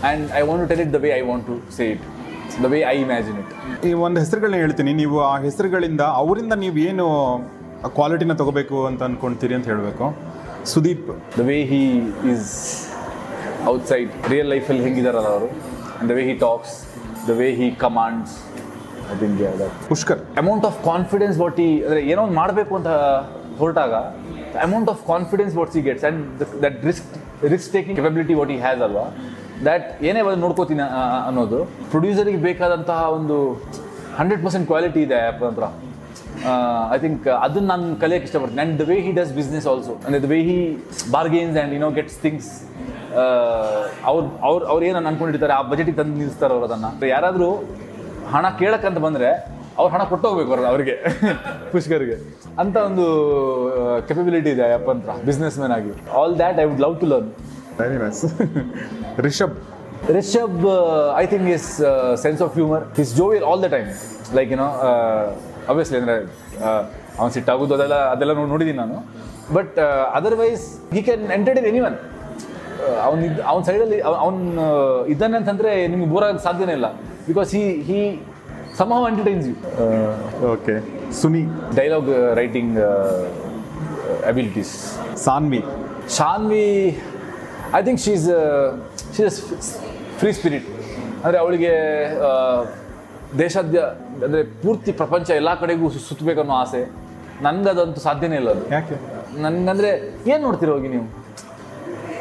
and 0.03 0.25
I 0.41 0.43
want 0.49 0.63
to 0.65 0.69
tell 0.73 0.85
it 0.87 0.93
the 0.93 1.01
way 1.07 1.11
I 1.21 1.23
want 1.31 1.47
to 1.47 1.57
say 1.79 1.87
to 1.97 2.16
say 2.63 2.69
way 2.73 2.79
I 2.79 2.83
way 2.83 2.83
I 2.93 2.97
imagine 3.07 3.37
it. 3.43 3.49
ಈ 3.89 3.93
ಒಂದು 4.07 4.19
ಹೆಸರುಗಳನ್ನ 4.23 4.59
ಹೇಳ್ತೀನಿ. 4.65 4.93
ನೀವು 5.03 5.17
ಆ 5.31 5.35
ಹೆಸರುಗಳಿಂದ 5.47 6.03
ಅವರಿಂದ 6.21 6.55
ನೀವು 6.65 6.79
ಏನು 6.89 7.07
ಕ್ವಾಲಿಟಿನ 7.97 8.35
ತಗೋಬೇಕು 8.41 8.77
ಅಂತ 8.91 9.03
ಅಂದ್ಕೊಳ್ತೀರಿ 9.09 9.55
ಅಂತ 9.59 9.67
ಹೇಳಬೇಕು. 9.73 10.07
Sudeep. 10.73 11.09
The 11.39 11.45
way 11.51 11.59
he 11.73 11.83
is 12.33 12.53
outside, 13.71 14.11
real 14.33 14.51
ಲೈಫಲ್ಲಿ 14.55 14.85
ಹೆಂಗಿದಾರಲ್ಲ 14.89 15.31
ಅವರು? 15.37 15.49
The 16.11 16.19
way 16.19 16.25
he 16.31 16.37
talks 16.47 16.75
the 17.31 17.39
way 17.43 17.49
he 17.63 17.71
commands 17.87 18.37
commands. 18.37 19.13
I 19.13 19.17
think 19.21 19.35
yeah, 19.45 19.55
that 19.61 19.73
Pushkar. 19.91 20.21
Amount 20.43 20.65
of 20.69 20.79
confidence 20.91 21.37
what 21.43 21.59
ಈ 21.67 21.69
ಅಂದರೆ 21.87 22.01
ಏನೋ 22.13 22.21
ಒಂದು 22.27 22.37
ಮಾಡಬೇಕು 22.41 22.73
ಅಂತ 22.79 22.91
ಹೊರಟಾಗ 23.61 23.95
amount 24.67 24.89
of 24.93 25.01
confidence 25.13 25.55
what 25.59 25.71
she 25.75 25.81
gets 25.89 26.05
and 26.07 26.43
that 26.65 26.79
risk 26.89 27.13
risk 27.55 27.71
taking 27.77 27.97
capability 27.99 28.35
what 28.41 28.51
ಈ 28.55 28.59
has 28.67 28.83
ಅಲ್ವಾ? 28.87 29.05
That 29.65 29.87
ಏನೇ 30.09 30.21
ಬಂದು 30.27 30.41
ನೋಡ್ಕೋತೀನಿ 30.45 30.85
ಅನ್ನೋದು. 31.29 31.59
ಪ್ರೊಡ್ಯೂಸರಿಗೆ 31.93 32.41
ಬೇಕಾದಂತಹ 32.47 33.01
ಒಂದು 33.19 33.37
ಹಂಡ್ರೆಡ್ 34.19 34.43
ಪರ್ಸೆಂಟ್ 34.45 34.67
ಕ್ವಾಲಿಟಿ 34.71 35.01
ಇದೆ 35.07 35.17
ಆ್ಯಪ್ 35.25 35.43
ಹತ್ರ. 35.49 35.67
ಐ 36.95 36.99
ಥಿಂಕ್ 37.05 37.27
ಅದನ್ನು 37.45 37.69
ನಾನು 37.73 37.85
ಕಲಿಯೋಕ್ಕೆ 38.03 38.27
ಇಷ್ಟಪಡ್ತೀನಿ. 38.29 38.61
And 38.63 38.77
the 38.83 38.87
way 38.91 38.97
he 39.07 39.13
does 39.19 39.33
business 39.41 39.67
also 39.73 39.95
ಅಂದರೆ 40.05 40.21
the 40.25 40.29
way 40.33 40.39
he 40.49 40.59
bargains 41.17 41.57
and 41.59 41.75
you know 41.79 41.91
gets 41.99 42.19
things 42.25 42.51
ಅವ್ರು 44.11 44.25
ಅವ್ರು 44.47 44.65
ಅವ್ರು 44.73 44.83
ಏನು 44.89 44.99
ಅನ್ಕೊಂಡಿರ್ತಾರೆ, 45.11 45.55
ಆ 45.59 45.63
ಬಜೆಟಿಗೆ 45.73 45.97
ತಂದು 46.01 46.15
ನಿಲ್ಲಿಸ್ತಾರೆ 46.21 46.53
ಅವ್ರು 46.57 46.67
ಅದನ್ನು. 46.69 46.91
ಯಾರಾದರೂ 47.15 47.51
ಹಣ 48.35 48.47
ಕೇಳಕ್ಕಂತ 48.61 48.99
ಬಂದರೆ 49.07 49.31
ಅವ್ರು 49.81 49.91
ಹಣ 49.95 50.03
ಕೊಟ್ಟೋಗ್ಬೇಕು 50.11 50.51
ಅವ್ರದ್ದು 50.53 50.71
ಅವರಿಗೆ, 50.73 50.95
ಪುಷ್ಕರ್ಗೆ. 51.73 52.17
ಅಂತ 52.63 52.77
ಒಂದು 52.89 53.05
ಕೆಪಬಿಲಿಟಿ 54.09 54.51
ಇದೆ 54.57 54.67
ಅಪ್ಪ 54.77 54.89
ಅಂತ 54.97 55.09
ಬಿಸ್ನೆಸ್ 55.29 55.57
ಮ್ಯಾನ್ 55.61 55.75
ಆಗಿ. 55.79 55.93
All 56.21 56.35
that 56.41 56.59
I 56.63 56.67
would 56.71 56.83
love 56.85 56.95
to 57.03 57.09
learn 57.13 57.31
very 57.81 57.99
nice 58.03 58.23
Rishab 59.27 59.55
Rishab 60.17 60.59
I 61.23 61.25
think 61.33 61.49
is 61.57 61.69
sense 62.25 62.41
of 62.47 62.53
humour 62.59 62.85
his 62.99 63.13
jovial 63.21 63.47
all 63.51 63.63
the 63.65 63.71
time 63.77 63.89
like 64.39 64.51
ಏನೋ 64.57 64.67
ಅಬ್ವಿಯಸ್ಲಿ 65.71 65.99
ಅಂದರೆ 66.01 66.17
ಅವ್ನು 67.19 67.31
ಸಿಟ್ಟಾಗೋದು 67.37 67.75
ಅದೆಲ್ಲ 67.77 67.97
ಅದೆಲ್ಲ 68.15 68.33
ನೋಡಿ 68.39 68.51
ನೋಡಿದ್ದೀನಿ 68.55 68.79
ನಾನು. 68.85 68.97
But 69.57 69.77
otherwise 70.19 70.65
he 70.95 71.03
can 71.09 71.25
entertain 71.39 71.67
anyone 71.89 71.97
ಅವ್ನು 73.07 73.23
ಇದ್ 73.29 73.39
ಅವ್ನ 73.51 73.61
ಸೈಡಲ್ಲಿ 73.69 73.99
ಅವ್ನು 74.25 74.65
ಇದ್ದಾನೆ 75.15 75.37
ಅಂತಂದರೆ 75.41 75.73
ನಿಮ್ಗೆ 75.93 76.09
ಬೋರ್ 76.13 76.25
ಆಗೋಕ್ಕೆ 76.27 76.45
ಸಾಧ್ಯನೇ 76.49 76.75
ಇಲ್ಲ. 76.79 76.89
Because 77.29 77.53
he 77.59 77.65
he 77.91 78.01
somehow 78.81 79.03
entertains 79.11 79.47
you 79.51 79.55
okay 80.55 80.75
Suni 81.21 81.43
dialogue 81.79 82.11
writing 82.41 82.75
abilities 84.31 84.75
uh, 84.75 84.91
abilities. 84.91 85.23
Saanvi 85.27 85.61
Shanvi 86.17 86.67
I 87.75 87.83
think 87.83 88.01
she's 88.01 88.27
she's 89.17 89.39
free 90.19 90.33
spirit 90.33 90.69
ಅಂದರೆ 91.25 91.39
ಅವಳಿಗೆ 91.39 91.73
ದೇಶಾದ್ಯ 93.39 93.79
ಅಂದರೆ 94.27 94.43
ಪೂರ್ತಿ 94.63 94.93
ಪ್ರಪಂಚ 94.93 95.31
ಎಲ್ಲ 95.31 95.51
ಕಡೆಗೂ 95.55 95.91
ಸುತ್ತಬೇಕನ್ನೋ 95.91 96.55
ಆಸೆ. 96.55 96.83
ನನಗದಂತೂ 97.43 98.01
ಸಾಧ್ಯನೇ 98.01 98.37
ಇಲ್ಲ 98.37 98.51
ಅದು. 98.51 98.63
ಯಾಕೆ? 98.75 98.97
ನನಗಂದರೆ 99.45 99.91
ಏನು 100.33 100.43
ನೋಡ್ತೀರ 100.43 100.71
ಹೋಗಿ 100.71 100.89
ನೀವು? 100.89 101.07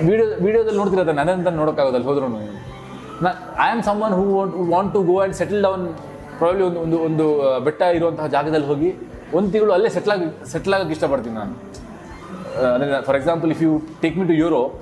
ವಿಡಿಯೋ 0.08 0.26
ವಿಡಿಯೋದಲ್ಲಿ 0.46 0.80
ನೋಡ್ತಿರೋದ 0.80 1.12
ನನ್ನಂತ 1.20 1.48
ಹೋದ್ರು 1.88 2.04
ಹೋದ್ರೂ 2.10 2.28
ನ 3.24 3.28
I 3.66 3.68
am 3.74 3.84
someone 4.06 4.14
who 4.20 4.24
want 4.38 4.56
want 4.74 4.94
to 4.94 5.02
go 5.04 5.14
and 5.20 5.36
settle 5.36 5.62
down 5.62 5.84
probably 6.40 6.64
ಒಂದು 6.64 6.80
ಒಂದು 6.80 6.98
ಒಂದು 6.98 7.26
ಬೆಟ್ಟ 7.60 7.82
ಇರುವಂತಹ 7.98 8.28
ಜಾಗದಲ್ಲಿ 8.28 8.68
ಹೋಗಿ 8.68 8.90
ಒಂದು 9.34 9.52
ತಿಂಗಳು 9.52 9.74
ಅಲ್ಲೇ 9.74 9.90
ಸೆಟ್ಲಾಗಿ 9.90 10.26
ಸೆಟ್ಲಾಗಕ್ಕೆ 10.54 10.92
ಇಷ್ಟಪಡ್ತೀನಿ 10.92 11.36
ನಾನು. 11.36 11.54
ಅಂದರೆ 12.74 13.02
for 13.04 13.18
example 13.18 13.52
if 13.52 13.62
you 13.62 13.82
take 14.02 14.18
me 14.18 14.28
to 14.28 14.34
Europe 14.34 14.74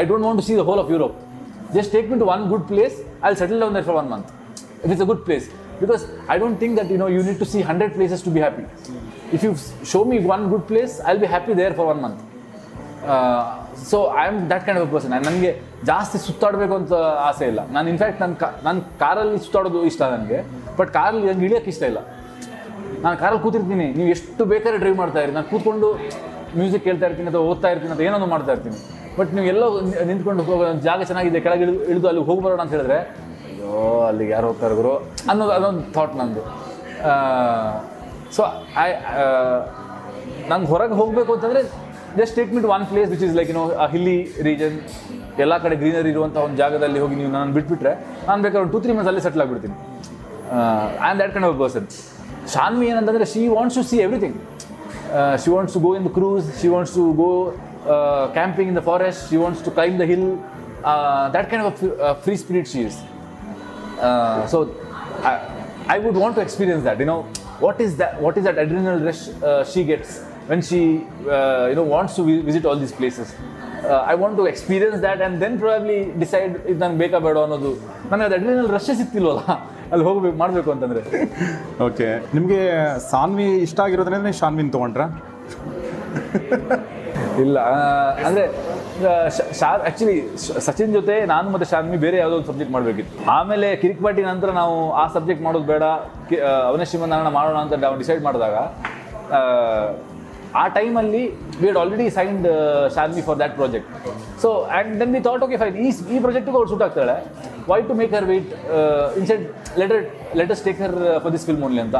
I 0.00 0.04
don't 0.10 0.24
want 0.28 0.40
to 0.42 0.46
see 0.48 0.56
the 0.60 0.64
whole 0.70 0.80
of 0.84 0.90
Europe 0.94 1.16
just 1.76 1.92
take 1.96 2.08
me 2.12 2.18
to 2.22 2.28
one 2.34 2.44
good 2.52 2.66
place 2.72 2.96
I 3.28 3.32
settle 3.42 3.60
down 3.64 3.74
there 3.78 3.86
for 3.90 3.98
one 4.02 4.10
month 4.14 4.30
it 4.84 4.92
is 4.96 5.02
a 5.06 5.08
good 5.12 5.24
place 5.28 5.46
because 5.82 6.04
I 6.34 6.38
don't 6.44 6.58
think 6.62 6.74
that 6.80 6.90
you 6.94 6.98
know 7.04 7.08
you 7.16 7.22
need 7.28 7.40
to 7.44 7.48
see 7.54 7.60
hundred 7.70 7.92
places 7.98 8.24
to 8.28 8.32
be 8.36 8.42
happy 8.46 8.64
if 9.38 9.44
you 9.46 9.52
show 9.92 10.00
me 10.12 10.18
one 10.36 10.44
good 10.54 10.66
place 10.72 10.94
I'll 11.08 11.18
will 11.18 11.24
be 11.26 11.30
happy 11.34 11.54
there 11.62 11.76
for 11.80 11.90
one 11.94 12.00
month 12.06 12.22
so 13.90 13.98
I 14.20 14.22
am 14.28 14.38
that 14.52 14.62
kind 14.66 14.80
of 14.82 14.92
person 14.94 15.12
ನನಗೆ 15.28 15.50
ಜಾಸ್ತಿ 15.90 16.18
ಸುತ್ತಾಡಬೇಕು 16.26 16.74
ಅಂತ 16.78 16.92
ಆಸೆ 17.26 17.44
ಇಲ್ಲ. 17.50 17.60
ನಾನು 17.74 17.86
in fact 17.92 18.20
ನನ್ನ 18.22 18.34
ನನ್ನ 18.66 18.78
ಕಾರಲ್ಲಿ 19.02 19.38
ಸುತ್ತಾಡೋದು 19.44 19.80
ಇಷ್ಟ 19.90 20.02
ನನಗೆ 20.14 20.38
ಬಟ್ 20.78 20.90
ಕಾರಲ್ಲಿ 20.96 21.26
ನಂಗೆ 21.30 21.44
ಇಳಿಯೋಕ್ಕೆ 21.48 21.70
ಇಷ್ಟ 21.74 21.82
ಇಲ್ಲ. 21.90 22.00
ನಾನು 23.04 23.16
ಕಾರಲ್ಲಿ 23.22 23.42
ಕೂತಿರ್ತೀನಿ. 23.44 23.86
ನೀವು 23.98 24.08
ಎಷ್ಟು 24.14 24.42
ಬೇಕಾದ್ರೆ 24.52 24.78
ಡ್ರೈವ್ 24.82 24.96
ಮಾಡ್ತಾ 25.02 25.20
ಇರಿ. 25.24 25.32
ನಾನು 25.36 25.48
ಕೂತ್ಕೊಂಡು 25.52 25.88
ಮ್ಯೂಸಿಕ್ 26.60 26.84
ಕೇಳ್ತಾ 26.88 27.06
ಇರ್ತೀನಿ 27.08 27.28
ಅಥವಾ 27.32 27.44
ಓದ್ತಾ 27.50 27.68
ಇರ್ತೀನಿ 27.74 27.92
ಅಥವಾ 27.94 28.06
ಏನೋ 28.08 28.26
ಮಾಡ್ತಾ 28.34 28.52
ಇರ್ತೀನಿ. 28.56 28.78
ಬಟ್ 29.18 29.30
ನೀವು 29.36 29.46
ಎಲ್ಲೋ 29.52 29.66
ನಿಂತ್ಕೊಂಡು 30.10 30.42
ಹೋಗೋ 30.48 30.64
ಜಾಗ 30.88 31.00
ಚೆನ್ನಾಗಿದೆ 31.10 31.40
ಕೆಳಗೆ 31.46 31.62
ಇಳಿದು 31.66 31.82
ಇಳಿದು 31.92 32.08
ಅಲ್ಲಿ 32.10 32.22
ಹೋಗಿ 32.28 32.42
ಬರೋಣ 32.46 32.60
ಅಂತ 32.64 32.72
ಹೇಳಿದ್ರೆ 32.76 32.98
ಅಯ್ಯೋ 33.48 33.72
ಅಲ್ಲಿಗೆ 34.08 34.32
ಯಾರು 34.36 34.46
ಹೋಗ್ತಾ 34.50 34.66
ಇರೋರು. 34.70 34.94
ಅನ್ನೋದು 35.30 35.52
ಅದೊಂದು 35.58 35.84
ಥಾಟ್ 35.96 36.14
ನಂದು. 36.20 36.42
ಸೊ 38.36 38.42
ಐ 38.86 38.88
ನಂಗೆ 40.52 40.68
ಹೊರಗೆ 40.72 40.96
ಹೋಗಬೇಕು 41.00 41.30
ಅಂತಂದರೆ 41.36 41.62
just 42.18 42.34
take 42.38 42.50
me to 42.56 42.66
one 42.74 42.84
place 42.90 43.08
which 43.12 43.24
is 43.28 43.34
like 43.38 43.50
know 43.58 43.62
hilly 43.94 44.16
region 44.48 44.76
ಎಲ್ಲ 45.44 45.54
ಕಡೆ 45.64 45.74
ಗ್ರೀನರಿ 45.80 46.10
ಇರುವಂಥ 46.14 46.36
ಒಂದು 46.46 46.56
ಜಾಗದಲ್ಲಿ 46.60 46.98
ಹೋಗಿ 47.02 47.16
ನೀವು 47.20 47.30
ನಾನು 47.38 47.50
ಬಿಟ್ಬಿಟ್ರೆ 47.56 47.92
ನಾನು 48.28 48.38
ಬೇಕಾದ್ರೆ 48.44 48.62
ಒಂದು 48.64 48.74
ಟೂ 48.74 48.80
ತ್ರೀ 48.84 48.92
ಮಂತ್ಸ್ 48.98 49.10
ಅಲ್ಲಿ 49.10 49.22
settle 49.26 49.42
ಆಗಿಬಿಡ್ತೀನಿ. 49.44 49.76
And 51.04 51.18
that 51.18 51.18
that 51.20 51.32
kind 51.34 51.48
of 51.48 51.58
person 51.62 51.86
Shanvi 52.54 52.86
ಏನಂತಂದರೆ 52.92 53.26
she 53.32 53.42
wants 53.56 53.76
to 53.78 53.82
see 53.90 53.96
everything 54.06 54.36
She 55.43 55.49
wants 55.55 55.75
to 55.77 55.81
go 55.87 55.91
in 55.99 56.05
the 56.09 56.11
cruise 56.19 56.47
she 56.61 56.69
wants 56.75 56.95
to 56.99 57.05
go 57.23 57.29
camping 58.39 58.69
in 58.73 58.79
the 58.81 58.83
forest 58.91 59.23
she 59.31 59.39
wants 59.43 59.63
to 59.67 59.73
climb 59.79 59.95
the 60.03 60.07
hill 60.11 60.27
that 61.35 61.49
kind 61.53 61.65
of 61.71 61.81
free 62.25 62.35
spirit 62.43 62.69
she 62.73 62.81
is 62.89 62.99
uh, 63.99 64.47
so 64.47 64.57
I, 65.21 65.33
I 65.87 65.99
would 65.99 66.15
want 66.15 66.35
to 66.35 66.41
experience 66.41 66.83
that. 66.83 66.99
You 66.99 67.05
know, 67.05 67.21
what 67.59 67.79
is 67.79 67.95
that? 67.97 68.19
What 68.19 68.37
is 68.37 68.43
that 68.45 68.57
adrenal 68.57 68.99
rush 68.99 69.27
uh, 69.41 69.63
she 69.63 69.83
gets 69.83 70.23
when 70.47 70.61
she, 70.61 70.79
uh, 71.27 71.67
you 71.69 71.75
know, 71.75 71.83
wants 71.85 72.15
to 72.15 72.23
vi- 72.23 72.41
visit 72.41 72.65
all 72.65 72.75
these 72.75 72.91
places? 72.91 73.33
Uh, 73.83 74.03
I 74.03 74.15
want 74.15 74.37
to 74.37 74.45
experience 74.45 75.01
that 75.01 75.21
and 75.21 75.41
then 75.41 75.59
probably 75.59 75.99
decide 76.19 76.51
if 76.65 76.77
ನಾನು 76.77 76.95
ಬೇಕಾ 76.97 77.19
ಬೇಡ 77.19 77.37
ಅನ್ನೋದು 77.37 77.71
ನನಗೆ 78.09 78.25
ಅದು 78.27 78.35
adrenal 78.37 78.69
rush 78.75 78.89
ಸಿಗ್ತಿಲ್ವಲ್ಲ 78.99 79.43
ಅಲ್ಲಿ 79.92 80.06
ಹೋಗ್ಬೇಕು 80.06 80.36
ಮಾಡಬೇಕು 80.36 80.70
ಅಂತಂದರೆ. 80.70 81.02
ಓಕೆ. 81.84 82.08
ನಿಮಗೆ 82.34 82.60
ಸಾನ್ವಿ 83.10 83.48
ಇಷ್ಟ 83.56 83.80
ಆಗಿರೋದ್ರಿಂದ 83.80 84.22
ನೀವು 84.22 84.38
ಶಾನ್ವಿನ್ 84.38 84.72
ತೊಗೊಂಡ್ರಾ? 84.72 85.06
ಇಲ್ಲ 87.40 87.58
ಅಂದರೆ 88.26 88.44
ಶ- 89.54 89.64
ಆ್ಯಕ್ಚುಲಿ 89.64 90.14
ಸಚಿನ್ 90.60 90.92
ಜೊತೆ 90.92 91.26
ನಾನು 91.26 91.50
ಮತ್ತು 91.50 91.70
ಶಾನ್ವಿ 91.70 91.96
ಬೇರೆ 91.96 92.16
ಯಾವುದೋ 92.16 92.36
ಒಂದು 92.36 92.48
ಸಬ್ಜೆಕ್ಟ್ 92.48 92.72
ಮಾಡಬೇಕಿತ್ತು. 92.72 93.30
ಆಮೇಲೆ 93.30 93.76
ಕಿರಿಕ್ 93.76 94.02
ಪಾರ್ಟಿ 94.02 94.22
ನಂತರ 94.22 94.50
ನಾವು 94.50 94.92
ಆ 94.92 95.06
ಸಬ್ಜೆಕ್ಟ್ 95.06 95.44
ಮಾಡೋದು 95.44 95.64
ಬೇಡ 95.64 95.82
ಅವನೇ 96.66 96.84
ಶ್ರೀಮಂತನಾರಾಯಣ 96.84 97.28
ಮಾಡೋಣ 97.28 97.58
ಅಂತ 97.58 97.72
ನಾವು 97.72 97.98
ಡಿಸೈಡ್ 97.98 98.22
ಮಾಡಿದಾಗ 98.24 98.54
ಆ, 100.54 100.62
ಟೈಮಲ್ಲಿ 100.68 101.22
we 101.60 101.66
had 101.68 101.78
already 101.80 102.06
signed 102.16 102.46
Shanvi 102.94 103.22
for 103.26 103.38
that 103.38 103.54
project 103.58 103.88
so 104.42 104.48
and 104.68 104.92
then 105.00 105.12
we 105.16 105.20
thought 105.26 105.42
okay 105.46 105.56
fine 105.62 105.76
ಈ 105.76 105.88
ಈ 106.14 106.20
ಪ್ರಾಜೆಕ್ಟಿಗೆ 106.24 106.56
ಅವ್ರು 106.60 106.70
ಸೂಟ್ 106.72 106.84
ಆಗ್ತಾಳೆ. 106.86 107.16
Why 107.70 107.78
to 107.88 107.94
make 108.00 108.12
her 108.16 108.26
wait 108.32 108.50
instead 109.20 109.42
later 109.82 110.02
let us 110.40 110.62
take 110.66 110.80
her 110.84 110.94
for 111.22 111.32
this 111.36 111.46
film 111.48 111.64
only 111.68 111.82
ಅಂತ. 111.86 111.96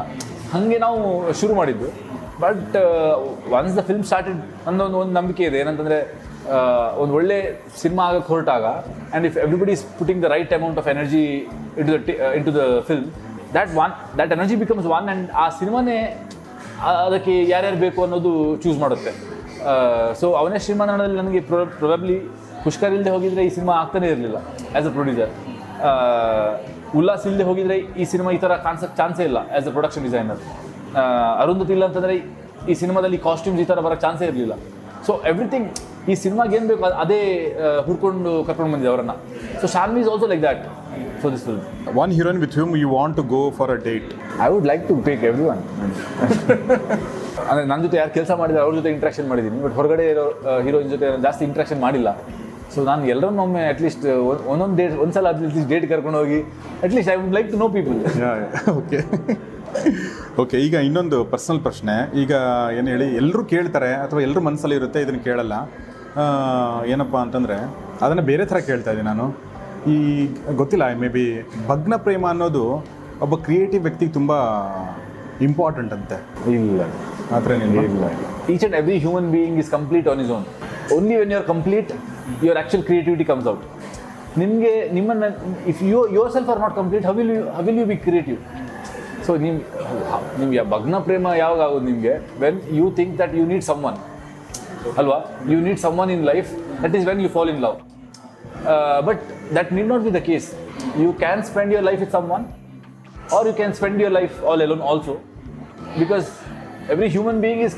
ಹಾಗೆ 0.52 0.78
ನಾವು 0.86 0.98
ಶುರು 1.40 1.54
ಮಾಡಿದ್ದು. 1.60 1.88
But 2.44 2.74
once 3.58 3.74
the 3.78 3.84
film 3.90 4.04
started 4.10 4.40
ನನ್ನೊಂದು 4.66 4.98
ಒಂದು 5.02 5.14
ನಂಬಿಕೆ 5.18 5.44
ಇದೆ. 5.50 5.58
ಏನಂತಂದರೆ 5.64 5.98
ಒಂದು 7.02 7.12
ಒಳ್ಳೆ 7.18 7.36
ಸಿನಿಮಾ 7.82 8.02
ಆಗಕ್ಕೆ 8.10 8.30
ಹೊರಟಾಗ 8.32 8.64
and 8.72 9.26
if 9.28 9.36
everybody 9.44 9.72
is 9.76 9.84
putting 10.00 10.20
the 10.24 10.30
right 10.34 10.52
amount 10.52 10.78
of 10.82 10.88
energy 10.92 11.22
into 11.80 11.90
the 11.92 11.98
to 12.46 12.52
the 12.58 12.64
film 12.88 13.06
that 13.54 13.72
one 13.84 13.92
that 14.16 14.32
energy 14.36 14.56
becomes 14.62 14.86
one 14.96 15.06
and 15.08 15.26
ಆ 15.34 15.46
ಸಿನಿಮಾನೇ 15.58 15.96
ಅದಕ್ಕೆ 17.06 17.34
ಯಾರ್ಯಾರು 17.52 17.78
ಬೇಕು 17.84 18.00
ಅನ್ನೋದು 18.06 18.32
ಚೂಸ್ 18.62 18.78
ಮಾಡುತ್ತೆ. 18.84 19.12
ಸೊ 20.20 20.26
ಅವನೇ 20.40 20.58
ಶ್ರೀಮಾನದಲ್ಲಿ 20.64 21.16
ನನಗೆ 21.22 21.40
ಪ್ರೊಬಬ್ಲಿ 21.82 22.16
ಪುಷ್ಕರ್ 22.64 22.94
ಇಲ್ಲದೆ 22.96 23.10
ಹೋಗಿದ್ರೆ 23.14 23.42
ಈ 23.48 23.50
ಸಿನಿಮಾ 23.56 23.74
ಆಗ್ತಾನೆ 23.82 24.06
ಇರಲಿಲ್ಲ 24.12 24.38
ಆ್ಯಸ್ 24.74 24.86
ಅ 24.90 24.92
ಪ್ರೊಡ್ಯೂಸರ್ 24.96 25.32
ಉಲ್ಲಾಸ್ 26.98 27.24
ಇಲ್ಲದೆ 27.30 27.44
ಹೋಗಿದ್ರೆ 27.50 27.76
ಈ 28.02 28.06
ಸಿನಿಮಾ 28.12 28.30
ಈ 28.36 28.38
ಥರ 28.44 28.52
ಕಾಣಿಸೋಕ್ಕೆ 28.66 28.96
ಚಾನ್ಸೇ 29.00 29.24
ಇಲ್ಲ 29.30 29.38
as 29.52 29.68
a 29.70 29.72
production 29.76 30.04
designer 30.08 30.40
Arundhati 31.42 31.72
ಇಲ್ಲ 31.76 31.84
ಅಂತಂದರೆ 31.90 32.16
ಈ 32.70 32.74
ಸಿನಿಮಾದಲ್ಲಿ 32.82 33.18
ಕಾಸ್ಟ್ಯೂಮ್ಸ್ 33.28 33.60
ಈ 33.64 33.66
ಥರ 33.70 33.80
ಬರೋಕ್ಕೆ 33.86 34.04
ಚಾನ್ಸೇ 34.06 34.26
ಇರಲಿಲ್ಲ. 34.30 34.54
ಸೊ 35.06 35.12
ಎವ್ರಿಥಿಂಗ್ 35.30 35.68
ಈ 36.10 36.14
ಸಿನಿಮಾಗೆ 36.24 36.54
ಏನು 36.58 36.66
ಬೇಕು, 36.70 36.82
ಅದೇ 37.04 37.20
ಹುಡ್ಕೊಂಡು 37.86 38.32
ಕರ್ಕೊಂಡು 38.48 38.72
ಬಂದಿದೆ 38.74 38.90
ಅವರನ್ನು. 38.92 39.14
So 39.60 39.66
Shanvi 39.74 40.00
is 40.04 40.10
also 40.12 40.26
like 40.32 40.42
that 40.46 40.64
so 41.22 41.28
this 41.34 41.44
film? 41.48 41.60
One 42.02 42.12
heroine 42.18 42.40
with 42.44 42.54
whom 42.58 42.70
you 42.82 42.88
want 42.96 43.16
to 43.20 43.24
go 43.34 43.42
for 43.58 43.70
a 43.76 43.78
date 43.88 44.08
I 44.46 44.48
would 44.54 44.66
like 44.70 44.82
to 44.90 44.94
take 45.08 45.22
everyone 45.52 45.62
ಅಂದರೆ 47.48 47.64
ನನ್ನ 47.70 47.80
ಜೊತೆ 47.86 47.96
ಯಾರು 48.00 48.12
ಕೆಲಸ 48.18 48.30
ಮಾಡಿದ್ದಾರೆ 48.40 48.64
ಅವ್ರ 48.66 48.74
ಜೊತೆ 48.78 48.90
ಇಂಟ್ರಾಕ್ಷನ್ 48.96 49.26
ಮಾಡಿದ್ದೀನಿ 49.32 49.58
ಬಟ್ 49.64 49.74
ಹೊರಗಡೆ 49.78 50.06
ಇರೋ 50.14 50.26
ಹೀರೋಯಿನ್ 50.66 50.90
ಜೊತೆ 50.94 51.06
ನಾನು 51.12 51.22
ಜಾಸ್ತಿ 51.28 51.44
ಇಂಟ್ರಾಕ್ಷನ್ 51.48 51.80
ಮಾಡಿಲ್ಲ. 51.86 52.08
ಸೊ 52.74 52.78
ನಾನು 52.90 53.02
ಎಲ್ಲರನ್ನೊಮ್ಮೆ 53.14 53.62
ಅಟ್ಲೀಸ್ಟ್ 53.72 54.04
ಒಂದೊಂದು 54.52 54.76
ಡೇಟ್ 54.80 54.94
ಒಂದ್ಸಲ 55.04 55.28
ಅಟ್ಲೀಸ್ಟ್ 55.34 55.68
ಡೇಟ್ 55.72 55.84
ಕರ್ಕೊಂಡು 55.92 56.18
ಹೋಗಿ 56.22 56.40
at least 56.86 57.10
I 57.12 57.16
would 57.20 57.34
like 57.38 57.48
to 57.52 57.58
know 57.64 57.68
people 57.76 57.98
okay 58.80 59.00
okay 60.42 60.56
ಈಗ 60.66 60.74
ಇನ್ನೊಂದು 60.88 61.18
ಪರ್ಸನಲ್ 61.32 61.60
ಪ್ರಶ್ನೆ. 61.66 61.94
ಈಗ 62.22 62.32
ಏನು 62.78 62.88
ಹೇಳಿ 62.94 63.08
ಎಲ್ಲರೂ 63.20 63.42
ಕೇಳ್ತಾರೆ 63.52 63.90
ಅಥವಾ 64.04 64.20
ಎಲ್ಲರೂ 64.26 64.40
ಮನಸ್ಸಲ್ಲಿ 64.48 64.76
ಇರುತ್ತೆ 64.80 64.98
ಇದನ್ನು 65.04 65.20
ಕೇಳಲ್ಲ. 65.28 65.54
ಏನಪ್ಪ 66.92 67.16
ಅಂತಂದರೆ 67.24 67.56
ಅದನ್ನು 68.04 68.24
ಬೇರೆ 68.30 68.44
ಥರ 68.50 68.58
ಕೇಳ್ತಾ 68.70 68.90
ಇದ್ದೀನಿ 68.94 69.08
ನಾನು. 69.12 69.26
ಈ 69.94 69.96
ಗೊತ್ತಿಲ್ಲ 70.60 70.84
ಮೇ 71.02 71.08
ಬಿ 71.16 71.24
ಭಗ್ನ 71.70 71.94
ಪ್ರೇಮ 72.06 72.24
ಅನ್ನೋದು 72.32 72.62
ಒಬ್ಬ 73.24 73.34
ಕ್ರಿಯೇಟಿವ್ 73.46 73.82
ವ್ಯಕ್ತಿಗೆ 73.86 74.12
ತುಂಬ 74.18 74.32
ಇಂಪಾರ್ಟೆಂಟ್ 75.46 75.92
ಅಂತೆ. 75.96 76.16
ಇಲ್ಲ. 76.58 76.82
ಆ 77.34 77.38
ಥರ 77.44 77.52
ಇಲ್ಲ 77.88 78.04
each 78.52 78.62
and 78.62 78.76
every 78.80 78.96
human 79.04 79.28
being 79.36 79.56
is 79.62 79.70
complete 79.76 80.08
on 80.12 80.20
his 80.24 80.30
own 80.36 80.44
only 80.96 81.14
when 81.20 81.32
you 81.34 81.38
are 81.40 81.46
complete 81.52 81.90
your 82.44 82.58
actual 82.60 82.84
creativity 82.88 83.24
comes 83.30 83.48
out 83.52 83.64
ನಿಮಗೆ 84.42 84.72
ನಿಮ್ಮನ್ನು 84.96 85.28
if 85.72 85.80
you 85.90 86.00
yourself 86.36 86.50
are 86.54 86.60
not 86.64 86.74
complete 86.80 87.04
how 87.08 87.16
will 87.20 87.32
you 87.36 87.42
how 87.56 87.64
will 87.68 87.80
you 87.82 87.86
be 87.92 87.96
creative 88.06 88.38
so 89.26 89.34
ನೀವು 89.44 89.56
ನಿಮ್ಗೆ 90.40 90.62
ಭಗ್ನ 90.72 90.98
ಪ್ರೇಮ 91.06 91.26
ಯಾವಾಗ 91.44 91.60
ಆಗೋದು 91.66 91.86
ನಿಮಗೆ? 91.90 92.12
When 92.42 92.58
you 92.78 92.86
think 92.98 93.14
that 93.22 93.34
you 93.38 93.44
need 93.52 93.64
someone 93.90 93.98
ಅಲ್ವಾ? 95.00 95.18
You 95.52 95.58
need 95.66 95.80
someone 96.02 96.10
in 96.16 96.24
life 96.32 96.50
that 96.84 96.94
is 96.98 97.06
when 97.10 97.22
you 97.26 97.30
fall 97.36 97.50
in 97.54 97.60
love 97.66 97.76
but 99.08 99.22
that 99.54 99.70
need 99.70 99.86
not 99.86 100.02
be 100.04 100.10
the 100.10 100.24
case. 100.30 100.46
You 100.96 101.10
can 101.24 101.38
spend 101.42 101.70
your 101.72 101.82
life 101.82 102.00
with 102.00 102.10
someone, 102.10 102.44
or 103.34 103.46
you 103.46 103.54
can 103.54 103.72
spend 103.74 104.00
your 104.00 104.10
life 104.10 104.42
all 104.42 104.60
alone 104.66 104.80
also 104.80 105.20
because 105.98 106.26
every 106.88 107.08
human 107.08 107.40
being 107.40 107.60
is 107.60 107.74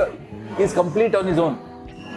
is 0.58 0.72
complete 0.72 1.14
on 1.14 1.26
his 1.26 1.38
own 1.38 1.54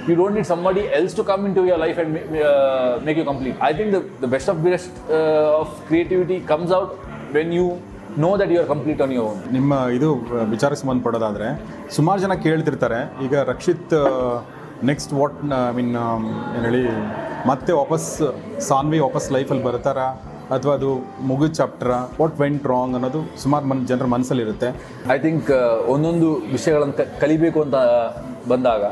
you 0.08 0.16
don't 0.16 0.34
need 0.34 0.46
somebody 0.46 0.84
else 0.92 1.14
to 1.14 1.24
come 1.24 1.46
into 1.46 1.66
your 1.66 1.78
life 1.78 1.98
and 1.98 2.18
uh, 2.18 3.00
make 3.04 3.18
you 3.18 3.24
complete 3.24 3.56
i 3.62 3.72
think 3.72 3.92
the, 3.92 4.02
the 4.20 4.28
best 4.28 4.50
of 4.50 4.64
best 4.64 4.92
uh, 5.10 5.62
of 5.62 5.70
creativity 5.88 6.40
comes 6.42 6.72
out 6.72 6.98
when 7.32 7.52
you 7.52 7.68
that 8.40 8.50
you 8.50 8.60
are 8.60 8.66
complete 8.66 9.00
on 9.06 9.12
your 9.18 9.26
own 9.32 9.38
ನಿಮ್ಮ 9.56 9.74
ಇದು 9.98 10.08
ವಿಚಾರಕ್ಕೆ 10.54 10.80
ಸಂಬಂಧಪಡೋದಾದರೆ 10.84 11.48
ಸುಮಾರು 11.98 12.20
ಜನ 12.24 12.34
ಕೇಳ್ತಿರ್ತಾರೆ 12.46 13.00
ಈಗ 13.26 13.36
Rakshit 13.52 13.94
next 14.90 15.14
what 15.20 15.38
I 15.70 15.74
mean 15.78 15.94
ಏನು 16.56 16.64
ಹೇಳಿ 16.68 16.84
ಮತ್ತೆ 17.50 17.72
ವಾಪಸ್ 17.80 18.08
ಸಾನ್ವಿ 18.70 18.98
ವಾಪಸ್ 19.06 19.28
ಲೈಫಲ್ಲಿ 19.36 19.64
ಬರ್ತಾರಾ? 19.68 20.06
ಅಥವಾ 20.56 20.74
ಅದು 20.78 20.90
ಮುಗಿದ 21.30 21.52
ಚಾಪ್ಟರ್ 21.60 21.92
ವಾಟ್ 22.20 22.36
ವೆಂಟ್ 22.42 22.66
ರಾಂಗ್ 22.72 22.94
ಅನ್ನೋದು 22.98 23.22
ಸುಮಾರು 23.44 23.66
ಮನ್, 23.72 23.82
ಜನರ 23.92 24.08
ಮನಸ್ಸಲ್ಲಿರುತ್ತೆ 24.14 24.70
ಐ 25.16 25.18
ಥಿಂಕ್ 25.26 25.50
ಒಂದೊಂದು 25.94 26.30
ವಿಷಯಗಳನ್ನು 26.56 26.96
ಕಲಿಬೇಕು 27.22 27.60
ಅಂತ 27.66 27.78
ಬಂದಾಗ 28.52 28.84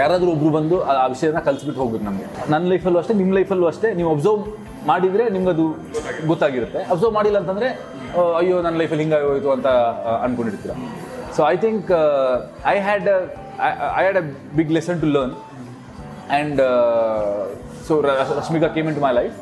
ಯಾರಾದರೂ 0.00 0.30
ಒಬ್ಬರು 0.34 0.50
ಬಂದು 0.58 0.76
ಆ 0.90 1.06
ವಿಷಯನ 1.14 1.40
ಕಲಿಸ್ಬಿಟ್ಟು 1.48 1.80
ಹೋಗ್ಬೇಕು 1.82 2.04
ನಮಗೆ. 2.10 2.26
ನನ್ನ 2.52 2.64
ಲೈಫಲ್ಲೂ 2.72 2.98
ಅಷ್ಟೇ 3.02 3.14
ನಿಮ್ಮ 3.20 3.32
ಲೈಫಲ್ಲೂ 3.38 3.66
ಅಷ್ಟೇ, 3.72 3.90
ನೀವು 3.98 4.10
ಅಬ್ಸರ್ವ್ 4.14 4.42
ಮಾಡಿದರೆ 4.90 5.24
ಅದು 5.54 5.66
ಗೊತ್ತಾಗಿರುತ್ತೆ. 6.30 6.80
ಅಬ್ಸರ್ವ್ 6.92 7.14
ಮಾಡಿಲ್ಲ 7.18 7.38
ಅಂತಂದರೆ 7.42 7.68
ಅಯ್ಯೋ 8.40 8.56
ನನ್ನ 8.66 8.76
ಲೈಫಲ್ಲಿ 8.82 9.04
ಹಿಂಗಾಗೋಯ್ತು 9.06 9.50
ಅಂತ 9.56 9.68
ಅಂದ್ಕೊಂಡಿರ್ತೀರ 10.26 10.74
so 11.36 11.42
I 11.52 11.56
think 11.64 11.90
I 12.74 12.76
had 12.88 13.08
I 13.98 14.02
had 14.04 14.18
a 14.22 14.26
big 14.58 14.72
lesson 14.78 15.00
to 15.04 15.08
learn 15.16 15.34
and 16.29 16.59
uh, 16.59 17.47
so 17.87 18.01
Ra- 18.01 18.25
Rashmika 18.39 18.73
came 18.73 18.87
into 18.87 19.01
my 19.01 19.11
life 19.11 19.35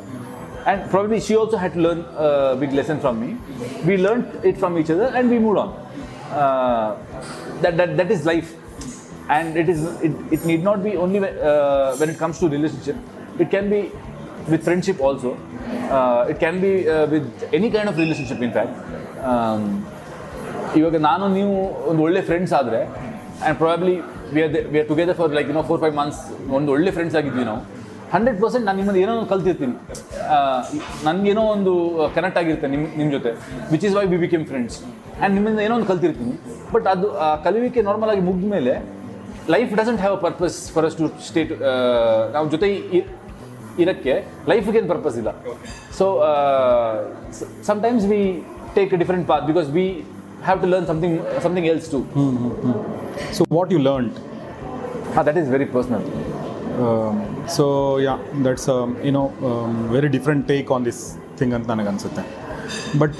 and 0.66 0.88
probably 0.90 1.20
she 1.20 1.36
also 1.36 1.56
had 1.56 1.72
to 1.74 1.80
learn 1.80 2.00
a 2.16 2.56
big 2.62 2.72
lesson 2.72 2.98
from 3.00 3.20
me 3.22 3.30
we 3.84 3.96
learned 3.96 4.26
it 4.44 4.56
from 4.62 4.78
each 4.78 4.90
other 4.90 5.08
and 5.16 5.30
we 5.30 5.38
moved 5.38 5.58
on 5.58 5.70
uh, 6.40 6.96
that, 7.62 7.76
that 7.76 7.96
that 7.96 8.10
is 8.10 8.24
life 8.24 8.54
and 9.28 9.56
it 9.56 9.68
is 9.68 9.80
it, 10.02 10.12
it 10.36 10.44
need 10.44 10.62
not 10.62 10.82
be 10.82 10.96
only 10.96 11.20
when, 11.20 11.34
uh, 11.38 11.96
when 11.96 12.10
it 12.10 12.18
comes 12.18 12.38
to 12.38 12.48
relationship 12.48 12.96
it 13.38 13.50
can 13.50 13.70
be 13.70 13.90
with 14.48 14.62
friendship 14.64 15.00
also 15.00 15.30
uh, 15.96 16.26
it 16.28 16.38
can 16.44 16.60
be 16.60 16.88
uh, 16.88 17.06
with 17.06 17.26
any 17.52 17.70
kind 17.70 17.88
of 17.88 17.96
relationship 17.96 18.40
in 18.48 18.52
fact 18.58 18.74
um, 19.30 19.64
ಇವಾಗ 20.78 20.96
ನಾನು 21.08 21.24
ನೀವು 21.36 21.54
ಒಂದು 21.90 22.00
ಒಳ್ಳೆ 22.06 22.20
friends 22.28 22.52
ಆದರೆ 22.58 22.78
and 22.84 23.56
probably 23.62 23.96
We 24.35 24.41
are 24.45 24.53
we 24.73 24.77
are 24.81 24.87
together 24.91 25.17
for 25.19 25.33
like 25.37 25.49
know 25.57 25.63
four 25.69 25.81
five 25.83 25.95
months 26.01 26.21
ಒಂದು 26.57 26.71
ಒಳ್ಳೆ 26.75 26.91
friends 26.97 27.17
ಆಗಿದ್ವಿ 27.19 27.45
ನಾವು. 27.49 27.61
Hundred 28.13 28.37
percent 28.43 28.65
ನಾನು 28.67 28.77
ನಿಮ್ಮಲ್ಲಿ 28.81 29.01
ಏನೋ 29.05 29.13
ಒಂದು 29.19 29.29
ಕಲ್ತಿರ್ತೀನಿ. 29.31 29.75
ನನಗೇನೋ 31.07 31.43
ಒಂದು 31.55 31.73
ಕನೆಕ್ಟ್ 32.17 32.37
ಆಗಿರುತ್ತೆ 32.41 32.67
ನಿಮ್ಮ 32.73 32.85
ನಿಮ್ಮ 32.99 33.09
ಜೊತೆ 33.15 33.31
which 33.71 33.85
is 33.87 33.95
why 33.97 34.05
be 34.13 34.19
became 34.25 34.43
friends 34.51 34.77
and 34.83 35.33
ನಿಮ್ಮಿಂದ 35.37 35.59
ಏನೋ 35.67 35.73
ಒಂದು 35.79 35.89
ಕಲ್ತಿರ್ತೀನಿ. 35.91 36.35
ಬಟ್ 36.73 36.87
ಅದು, 36.93 37.07
ಆ 37.25 37.27
ಕಲಿವಿಕೆ 37.47 37.81
ನಾರ್ಮಲ್ 37.89 38.11
ಆಗಿ 38.13 38.23
ಮುಗಿದ 38.29 38.49
ಮೇಲೆ 38.55 38.73
life 39.55 39.71
doesn't 39.79 40.01
have 40.03 40.15
a 40.17 40.21
purpose 40.27 40.57
for 40.75 40.85
us 40.89 40.97
to 40.99 41.07
stay 41.29 41.53
ನಾವು 42.35 42.45
ಜೊತೆ 42.55 42.69
ಇರೋಕ್ಕೆ 43.83 44.13
ಲೈಫ್ಗೆ 44.51 44.77
ಏನು 44.81 44.89
ಪರ್ಪಸ್ 44.93 45.17
ಇಲ್ಲ. 45.21 45.31
So 45.97 46.05
sometimes 47.69 48.05
we 48.11 48.21
take 48.77 48.93
different 49.03 49.25
path 49.31 49.45
because 49.49 49.67
we 49.77 49.85
have 50.45 50.59
to 50.63 50.67
learn 50.73 50.87
something 50.91 51.17
something 51.45 51.67
else 51.73 51.89
to 51.93 51.99
so 53.37 53.43
what 53.59 53.71
you 53.75 53.81
learn 53.89 54.09
ಹಾಂ 55.15 55.23
that 55.29 55.39
is 55.43 55.49
very 55.57 55.69
personal 55.77 56.05
so 57.53 57.63
you 58.05 58.15
that's 58.45 58.67
um, 58.71 59.71
very 59.93 60.09
different 60.15 60.41
take 60.51 60.69
on 60.75 60.81
this 60.87 60.99
thing 61.39 61.53
ಅಂತ 61.57 61.67
ನನಗೆ 61.71 61.89
ಅನಿಸುತ್ತೆ. 61.91 62.23
But 63.01 63.19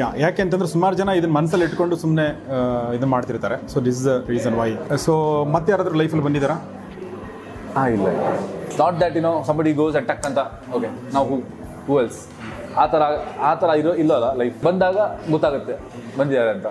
ಯಾ 0.00 0.06
ಯಾಕೆ 0.22 0.40
ಅಂತಂದ್ರೆ 0.44 0.68
ಸುಮಾರು 0.74 0.94
ಜನ 1.00 1.08
ಇದನ್ನ 1.18 1.32
ಮನಸ್ಸಲ್ಲಿ 1.38 1.66
ಇಟ್ಕೊಂಡು 1.68 1.96
ಸುಮ್ಮನೆ 2.02 2.26
ಇದನ್ನ 2.96 3.10
ಮಾಡ್ತಿರ್ತಾರೆ. 3.14 3.56
So 3.72 3.80
this 3.86 3.98
is 4.00 4.06
the 4.08 4.14
reason 4.32 4.56
why 4.60 4.68
so 5.04 5.12
ಮತ್ತೆ 5.54 5.72
ಯಾರಾದ್ರೂ 5.72 5.98
ಲೈಫಲ್ಲಿ 6.02 6.24
ಬಂದಿದ್ದಾರಾ 6.28 6.56
ಹಾಂ 7.76 7.88
ಇಲ್ಲ 7.96 8.08
not 8.80 8.96
that 9.02 9.16
you 9.18 9.22
know 9.28 9.32
somebody 9.50 9.72
goes 9.80 9.96
ಟಕ್ 10.10 10.26
ಅಂತ. 10.30 10.40
ಓಕೆ 10.76 10.90
ನಾವು 11.16 11.26
ಹೂ 11.30 11.38
ಹೂ 11.88 12.00
ಎಲ್ಸ್ 12.02 12.20
ಆ 12.82 12.84
ಥರ 12.92 13.02
ಆ 13.48 13.52
ಥರ 13.60 13.70
ಇರೋ 13.82 13.92
ಇಲ್ಲಲ್ಲ 14.02 14.26
ಲೈಫ್ 14.40 14.56
ಬಂದಾಗ 14.66 14.96
ಗೊತ್ತಾಗುತ್ತೆ 15.34 15.74
ಬಂದಿದ್ದಾರೆ 16.18 16.50
ಅಂತ. 16.56 16.66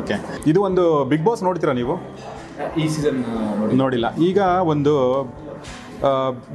ಓಕೆ 0.00 0.16
ಇದು 0.50 0.60
ಒಂದು 0.68 0.84
ಬಿಗ್ 1.12 1.24
ಬಾಸ್ 1.28 1.42
ನೋಡ್ತೀರಾ 1.48 1.74
ನೀವು? 1.80 1.94
ಈ 2.82 2.86
ಸೀಸನ್ 2.94 3.18
ನೋಡಿಲ್ಲ. 3.82 4.06
ಈಗ 4.28 4.38
ಒಂದು 4.72 4.94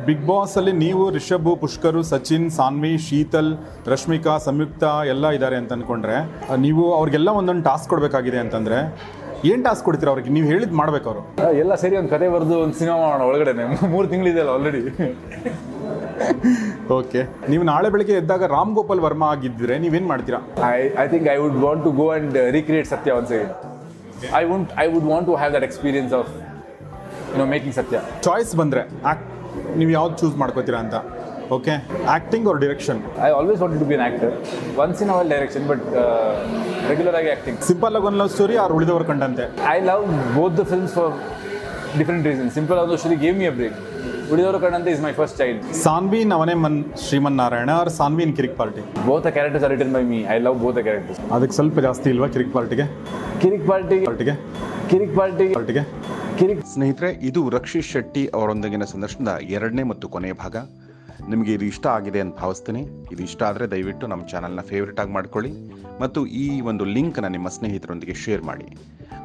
ಬಿಗ್ 0.08 0.26
ಬಾಸ್ 0.30 0.54
ಅಲ್ಲಿ 0.60 0.74
ನೀವು 0.84 1.04
ರಿಷಬ್ 1.16 1.48
ಪುಷ್ಕರು 1.62 2.02
ಸಚಿನ್ 2.12 2.46
ಸಾನ್ವಿ 2.58 2.92
ಶೀತಲ್ 3.08 3.50
ರಶ್ಮಿಕಾ 3.94 4.34
ಸಂಯುಕ್ತ 4.48 4.84
ಎಲ್ಲ 5.14 5.32
ಇದ್ದಾರೆ 5.38 5.58
ಅಂತ 5.62 5.72
ಅನ್ಕೊಂಡ್ರೆ 5.78 6.18
ನೀವು 6.66 6.84
ಅವ್ರಿಗೆಲ್ಲ 7.00 7.30
ಒಂದೊಂದು 7.40 7.66
ಟಾಸ್ಕ್ 7.70 7.90
ಕೊಡಬೇಕಾಗಿದೆ 7.94 8.40
ಅಂತಂದ್ರೆ 8.46 8.80
ಏನು 9.50 9.62
ಟಾಸ್ಕ್ 9.68 9.86
ಕೊಡ್ತೀರಾ 9.88 10.12
ಅವ್ರಿಗೆ? 10.14 10.32
ನೀವು 10.36 10.48
ಹೇಳಿದ್ 10.52 10.74
ಮಾಡ್ಬೇಕು 10.80 11.08
ಅವರು. 11.12 11.22
ಎಲ್ಲ 11.62 11.74
ಸೇರಿ 11.84 11.96
ಒಂದು 12.02 12.12
ಕತೆ 12.16 12.28
ಬರೆದು 12.36 12.56
ಒಂದು 12.66 12.76
ಸಿನಿಮಾ 12.80 12.98
ಮಾಡೋಣ 13.04 13.24
ಒಳಗಡೆ 13.32 13.54
ಮೂರು 13.94 14.08
ತಿಂಗಳಿದೆಯಲ್ಲ 14.12 14.52
ಆಲ್ರೆಡಿ 14.58 14.82
ಓಕೆ 16.98 17.22
ನೀವು 17.52 17.64
ನಾಳೆ 17.72 17.90
ಬೆಳಗ್ಗೆ 17.94 18.16
ಎದ್ದಾಗ 18.22 18.44
ರಾಮ್ 18.54 18.72
ಗೋಪಾಲ್ 18.78 19.02
ವರ್ಮಾ 19.06 19.28
ಆಗಿದ್ದರೆ 19.36 19.76
ನೀವೇನು 19.84 20.08
ಮಾಡ್ತೀರಾ? 20.12 20.40
I 20.70 20.80
I 21.04 21.08
think 21.14 21.28
I 21.34 21.38
would 21.44 21.58
want 21.66 21.84
to 21.88 21.92
go 22.02 22.06
and 22.14 22.38
recreate 22.58 22.90
Satya 22.94 23.12
one 23.20 23.28
once 23.32 23.50
I 24.40 24.44
won't 24.52 24.72
I 24.84 24.88
would 24.94 25.08
want 25.12 25.28
to 25.30 25.36
have 25.42 25.54
that 25.56 25.66
experience 25.70 26.14
of 26.20 26.32
know 27.40 27.46
making 27.54 27.76
Satya 27.80 27.98
making 27.98 28.24
choice 28.28 28.54
ಬಂದರೆ 28.62 28.84
ಆ್ಯಕ್ಟ್ 29.04 29.28
ನೀವು 29.80 29.92
ಯಾವ್ದು 29.92 30.16
ಚೂಸ್ 30.22 30.36
ಮಾಡ್ಕೋತೀರಾ 30.42 30.80
ಅಂತ. 30.86 30.96
Okay 31.56 31.74
acting 32.14 32.46
or 32.52 32.60
direction 32.66 33.00
I 33.28 33.32
always 33.38 33.60
want 33.64 33.80
to 33.80 33.88
be 33.90 33.96
an 33.98 34.06
actor 34.10 34.34
once 34.84 35.00
in 35.06 35.12
our 35.16 35.28
direction 35.34 35.66
but 35.72 35.84
regular 36.92 37.16
uh, 37.16 37.22
ಆಗಿ 37.22 37.30
acting. 37.36 37.56
Simple 37.72 37.96
ಆಗಿ 37.98 38.08
ಒಂದು 38.10 38.20
love 38.22 38.32
story 38.36 38.58
or 38.64 38.74
Ulidavaru 38.78 39.08
Kandanthe. 39.12 39.46
I 39.76 39.78
love 39.90 40.04
both 40.38 40.56
the 40.62 40.66
films 40.72 40.94
for 41.00 41.14
different 42.00 42.26
reason 42.30 42.52
simple 42.58 42.80
Story 42.98 43.18
gave 43.26 43.36
me 43.42 43.46
a 43.46 43.56
break. 43.60 43.76
Ulidavaru 44.34 44.60
Kandanthe 44.64 44.92
is 44.96 45.02
my 45.06 45.14
first 45.20 45.38
child 45.42 45.62
ಸಾನ್ವಿನ್ 45.86 46.34
ಅವನೇ 46.38 46.56
ಮನ್ 46.66 46.78
ಶ್ರೀಮನ್ 47.06 47.38
ನಾರಾಯಣ 47.42 47.72
ಅವ್ರ 47.80 47.90
ಸಾನ್ವಿನ್ 48.02 48.34
Kirik 48.38 48.58
Party. 48.62 48.82
Both 49.08 49.28
characters 49.38 49.66
characters 49.66 49.88
are 49.88 49.96
by 49.98 50.04
by 50.12 50.20
I 50.34 50.38
love 50.46 50.56
love 50.58 50.60
both 50.66 50.76
the 50.80 50.84
characters. 50.88 51.18
ಅದಕ್ಕೆ 51.36 51.56
ಸ್ವಲ್ಪ 51.60 51.80
ಜಾಸ್ತಿ 51.88 52.08
ಇಲ್ವಾ 52.14 52.28
ಕಿರಿಕ್ 52.36 52.54
ಪಾರ್ಟಿಗೆ? 52.58 52.86
ಕಿರಿಕ್ 53.42 53.66
party 53.72 53.98
ಪಾರ್ಟಿಗೆ? 54.10 54.36
ಕಿರಿಕ್ 54.92 55.14
party 55.20 55.48
ಪಾರ್ಟಿಗೆ? 55.58 55.84
ಕಿರಿಕ್ 56.40 56.62
ಸ್ನೇಹಿತರೆ 56.74 57.10
ಇದು 57.30 57.42
ರಕ್ಷಿತ್ 57.56 57.88
ಶೆಟ್ಟಿ 57.94 58.24
ಅವರೊಂದಿಗಿನ 58.38 58.86
ಸಂದರ್ಶನದ 58.94 59.34
ಎರಡನೇ 59.58 59.84
ಮತ್ತು 59.92 60.06
ಕೊನೆಯ 60.16 60.36
ಭಾಗ. 60.44 60.56
ನಿಮಗೆ 61.32 61.52
ಇದು 61.58 61.66
ಇಷ್ಟ 61.72 61.86
ಆಗಿದೆ 61.98 62.20
ಅಂತ 62.26 62.34
ಭಾವಿಸ್ತೀನಿ. 62.44 62.82
ಇದು 63.14 63.22
ಇಷ್ಟ 63.30 63.42
ಆದರೆ 63.50 63.66
ದಯವಿಟ್ಟು 63.74 64.06
ನಮ್ಮ 64.12 64.24
ಚಾನಲ್ನ 64.32 64.62
ಫೇವ್ರೇಟ್ 64.72 65.02
ಆಗಿ 65.04 65.14
ಮಾಡ್ಕೊಳ್ಳಿ 65.18 65.52
ಮತ್ತು 66.04 66.20
ಈ 66.44 66.46
ಒಂದು 66.72 66.86
ಲಿಂಕ್ನ 66.96 67.28
ನಿಮ್ಮ 67.36 67.48
ಸ್ನೇಹಿತರೊಂದಿಗೆ 67.58 68.16
ಶೇರ್ 68.24 68.44
ಮಾಡಿ. 68.52 68.68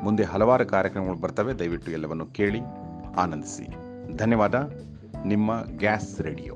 ಮುಂದೆ 0.07 0.25
ಹಲವಾರು 0.33 0.67
ಕಾರ್ಯಕ್ರಮಗಳು 0.75 1.21
ಬರ್ತವೆ. 1.25 1.55
ದಯವಿಟ್ಟು 1.63 1.91
ಎಲ್ಲವನ್ನು 1.99 2.27
ಕೇಳಿ 2.41 2.63
ಆನಂದಿಸಿ. 3.25 3.67
ಧನ್ಯವಾದ. 4.23 4.57
ನಿಮ್ಮ 5.25 5.63
ಗ್ಯಾಸ್ 5.63 6.21
ರೇಡಿಯೋ. 6.21 6.55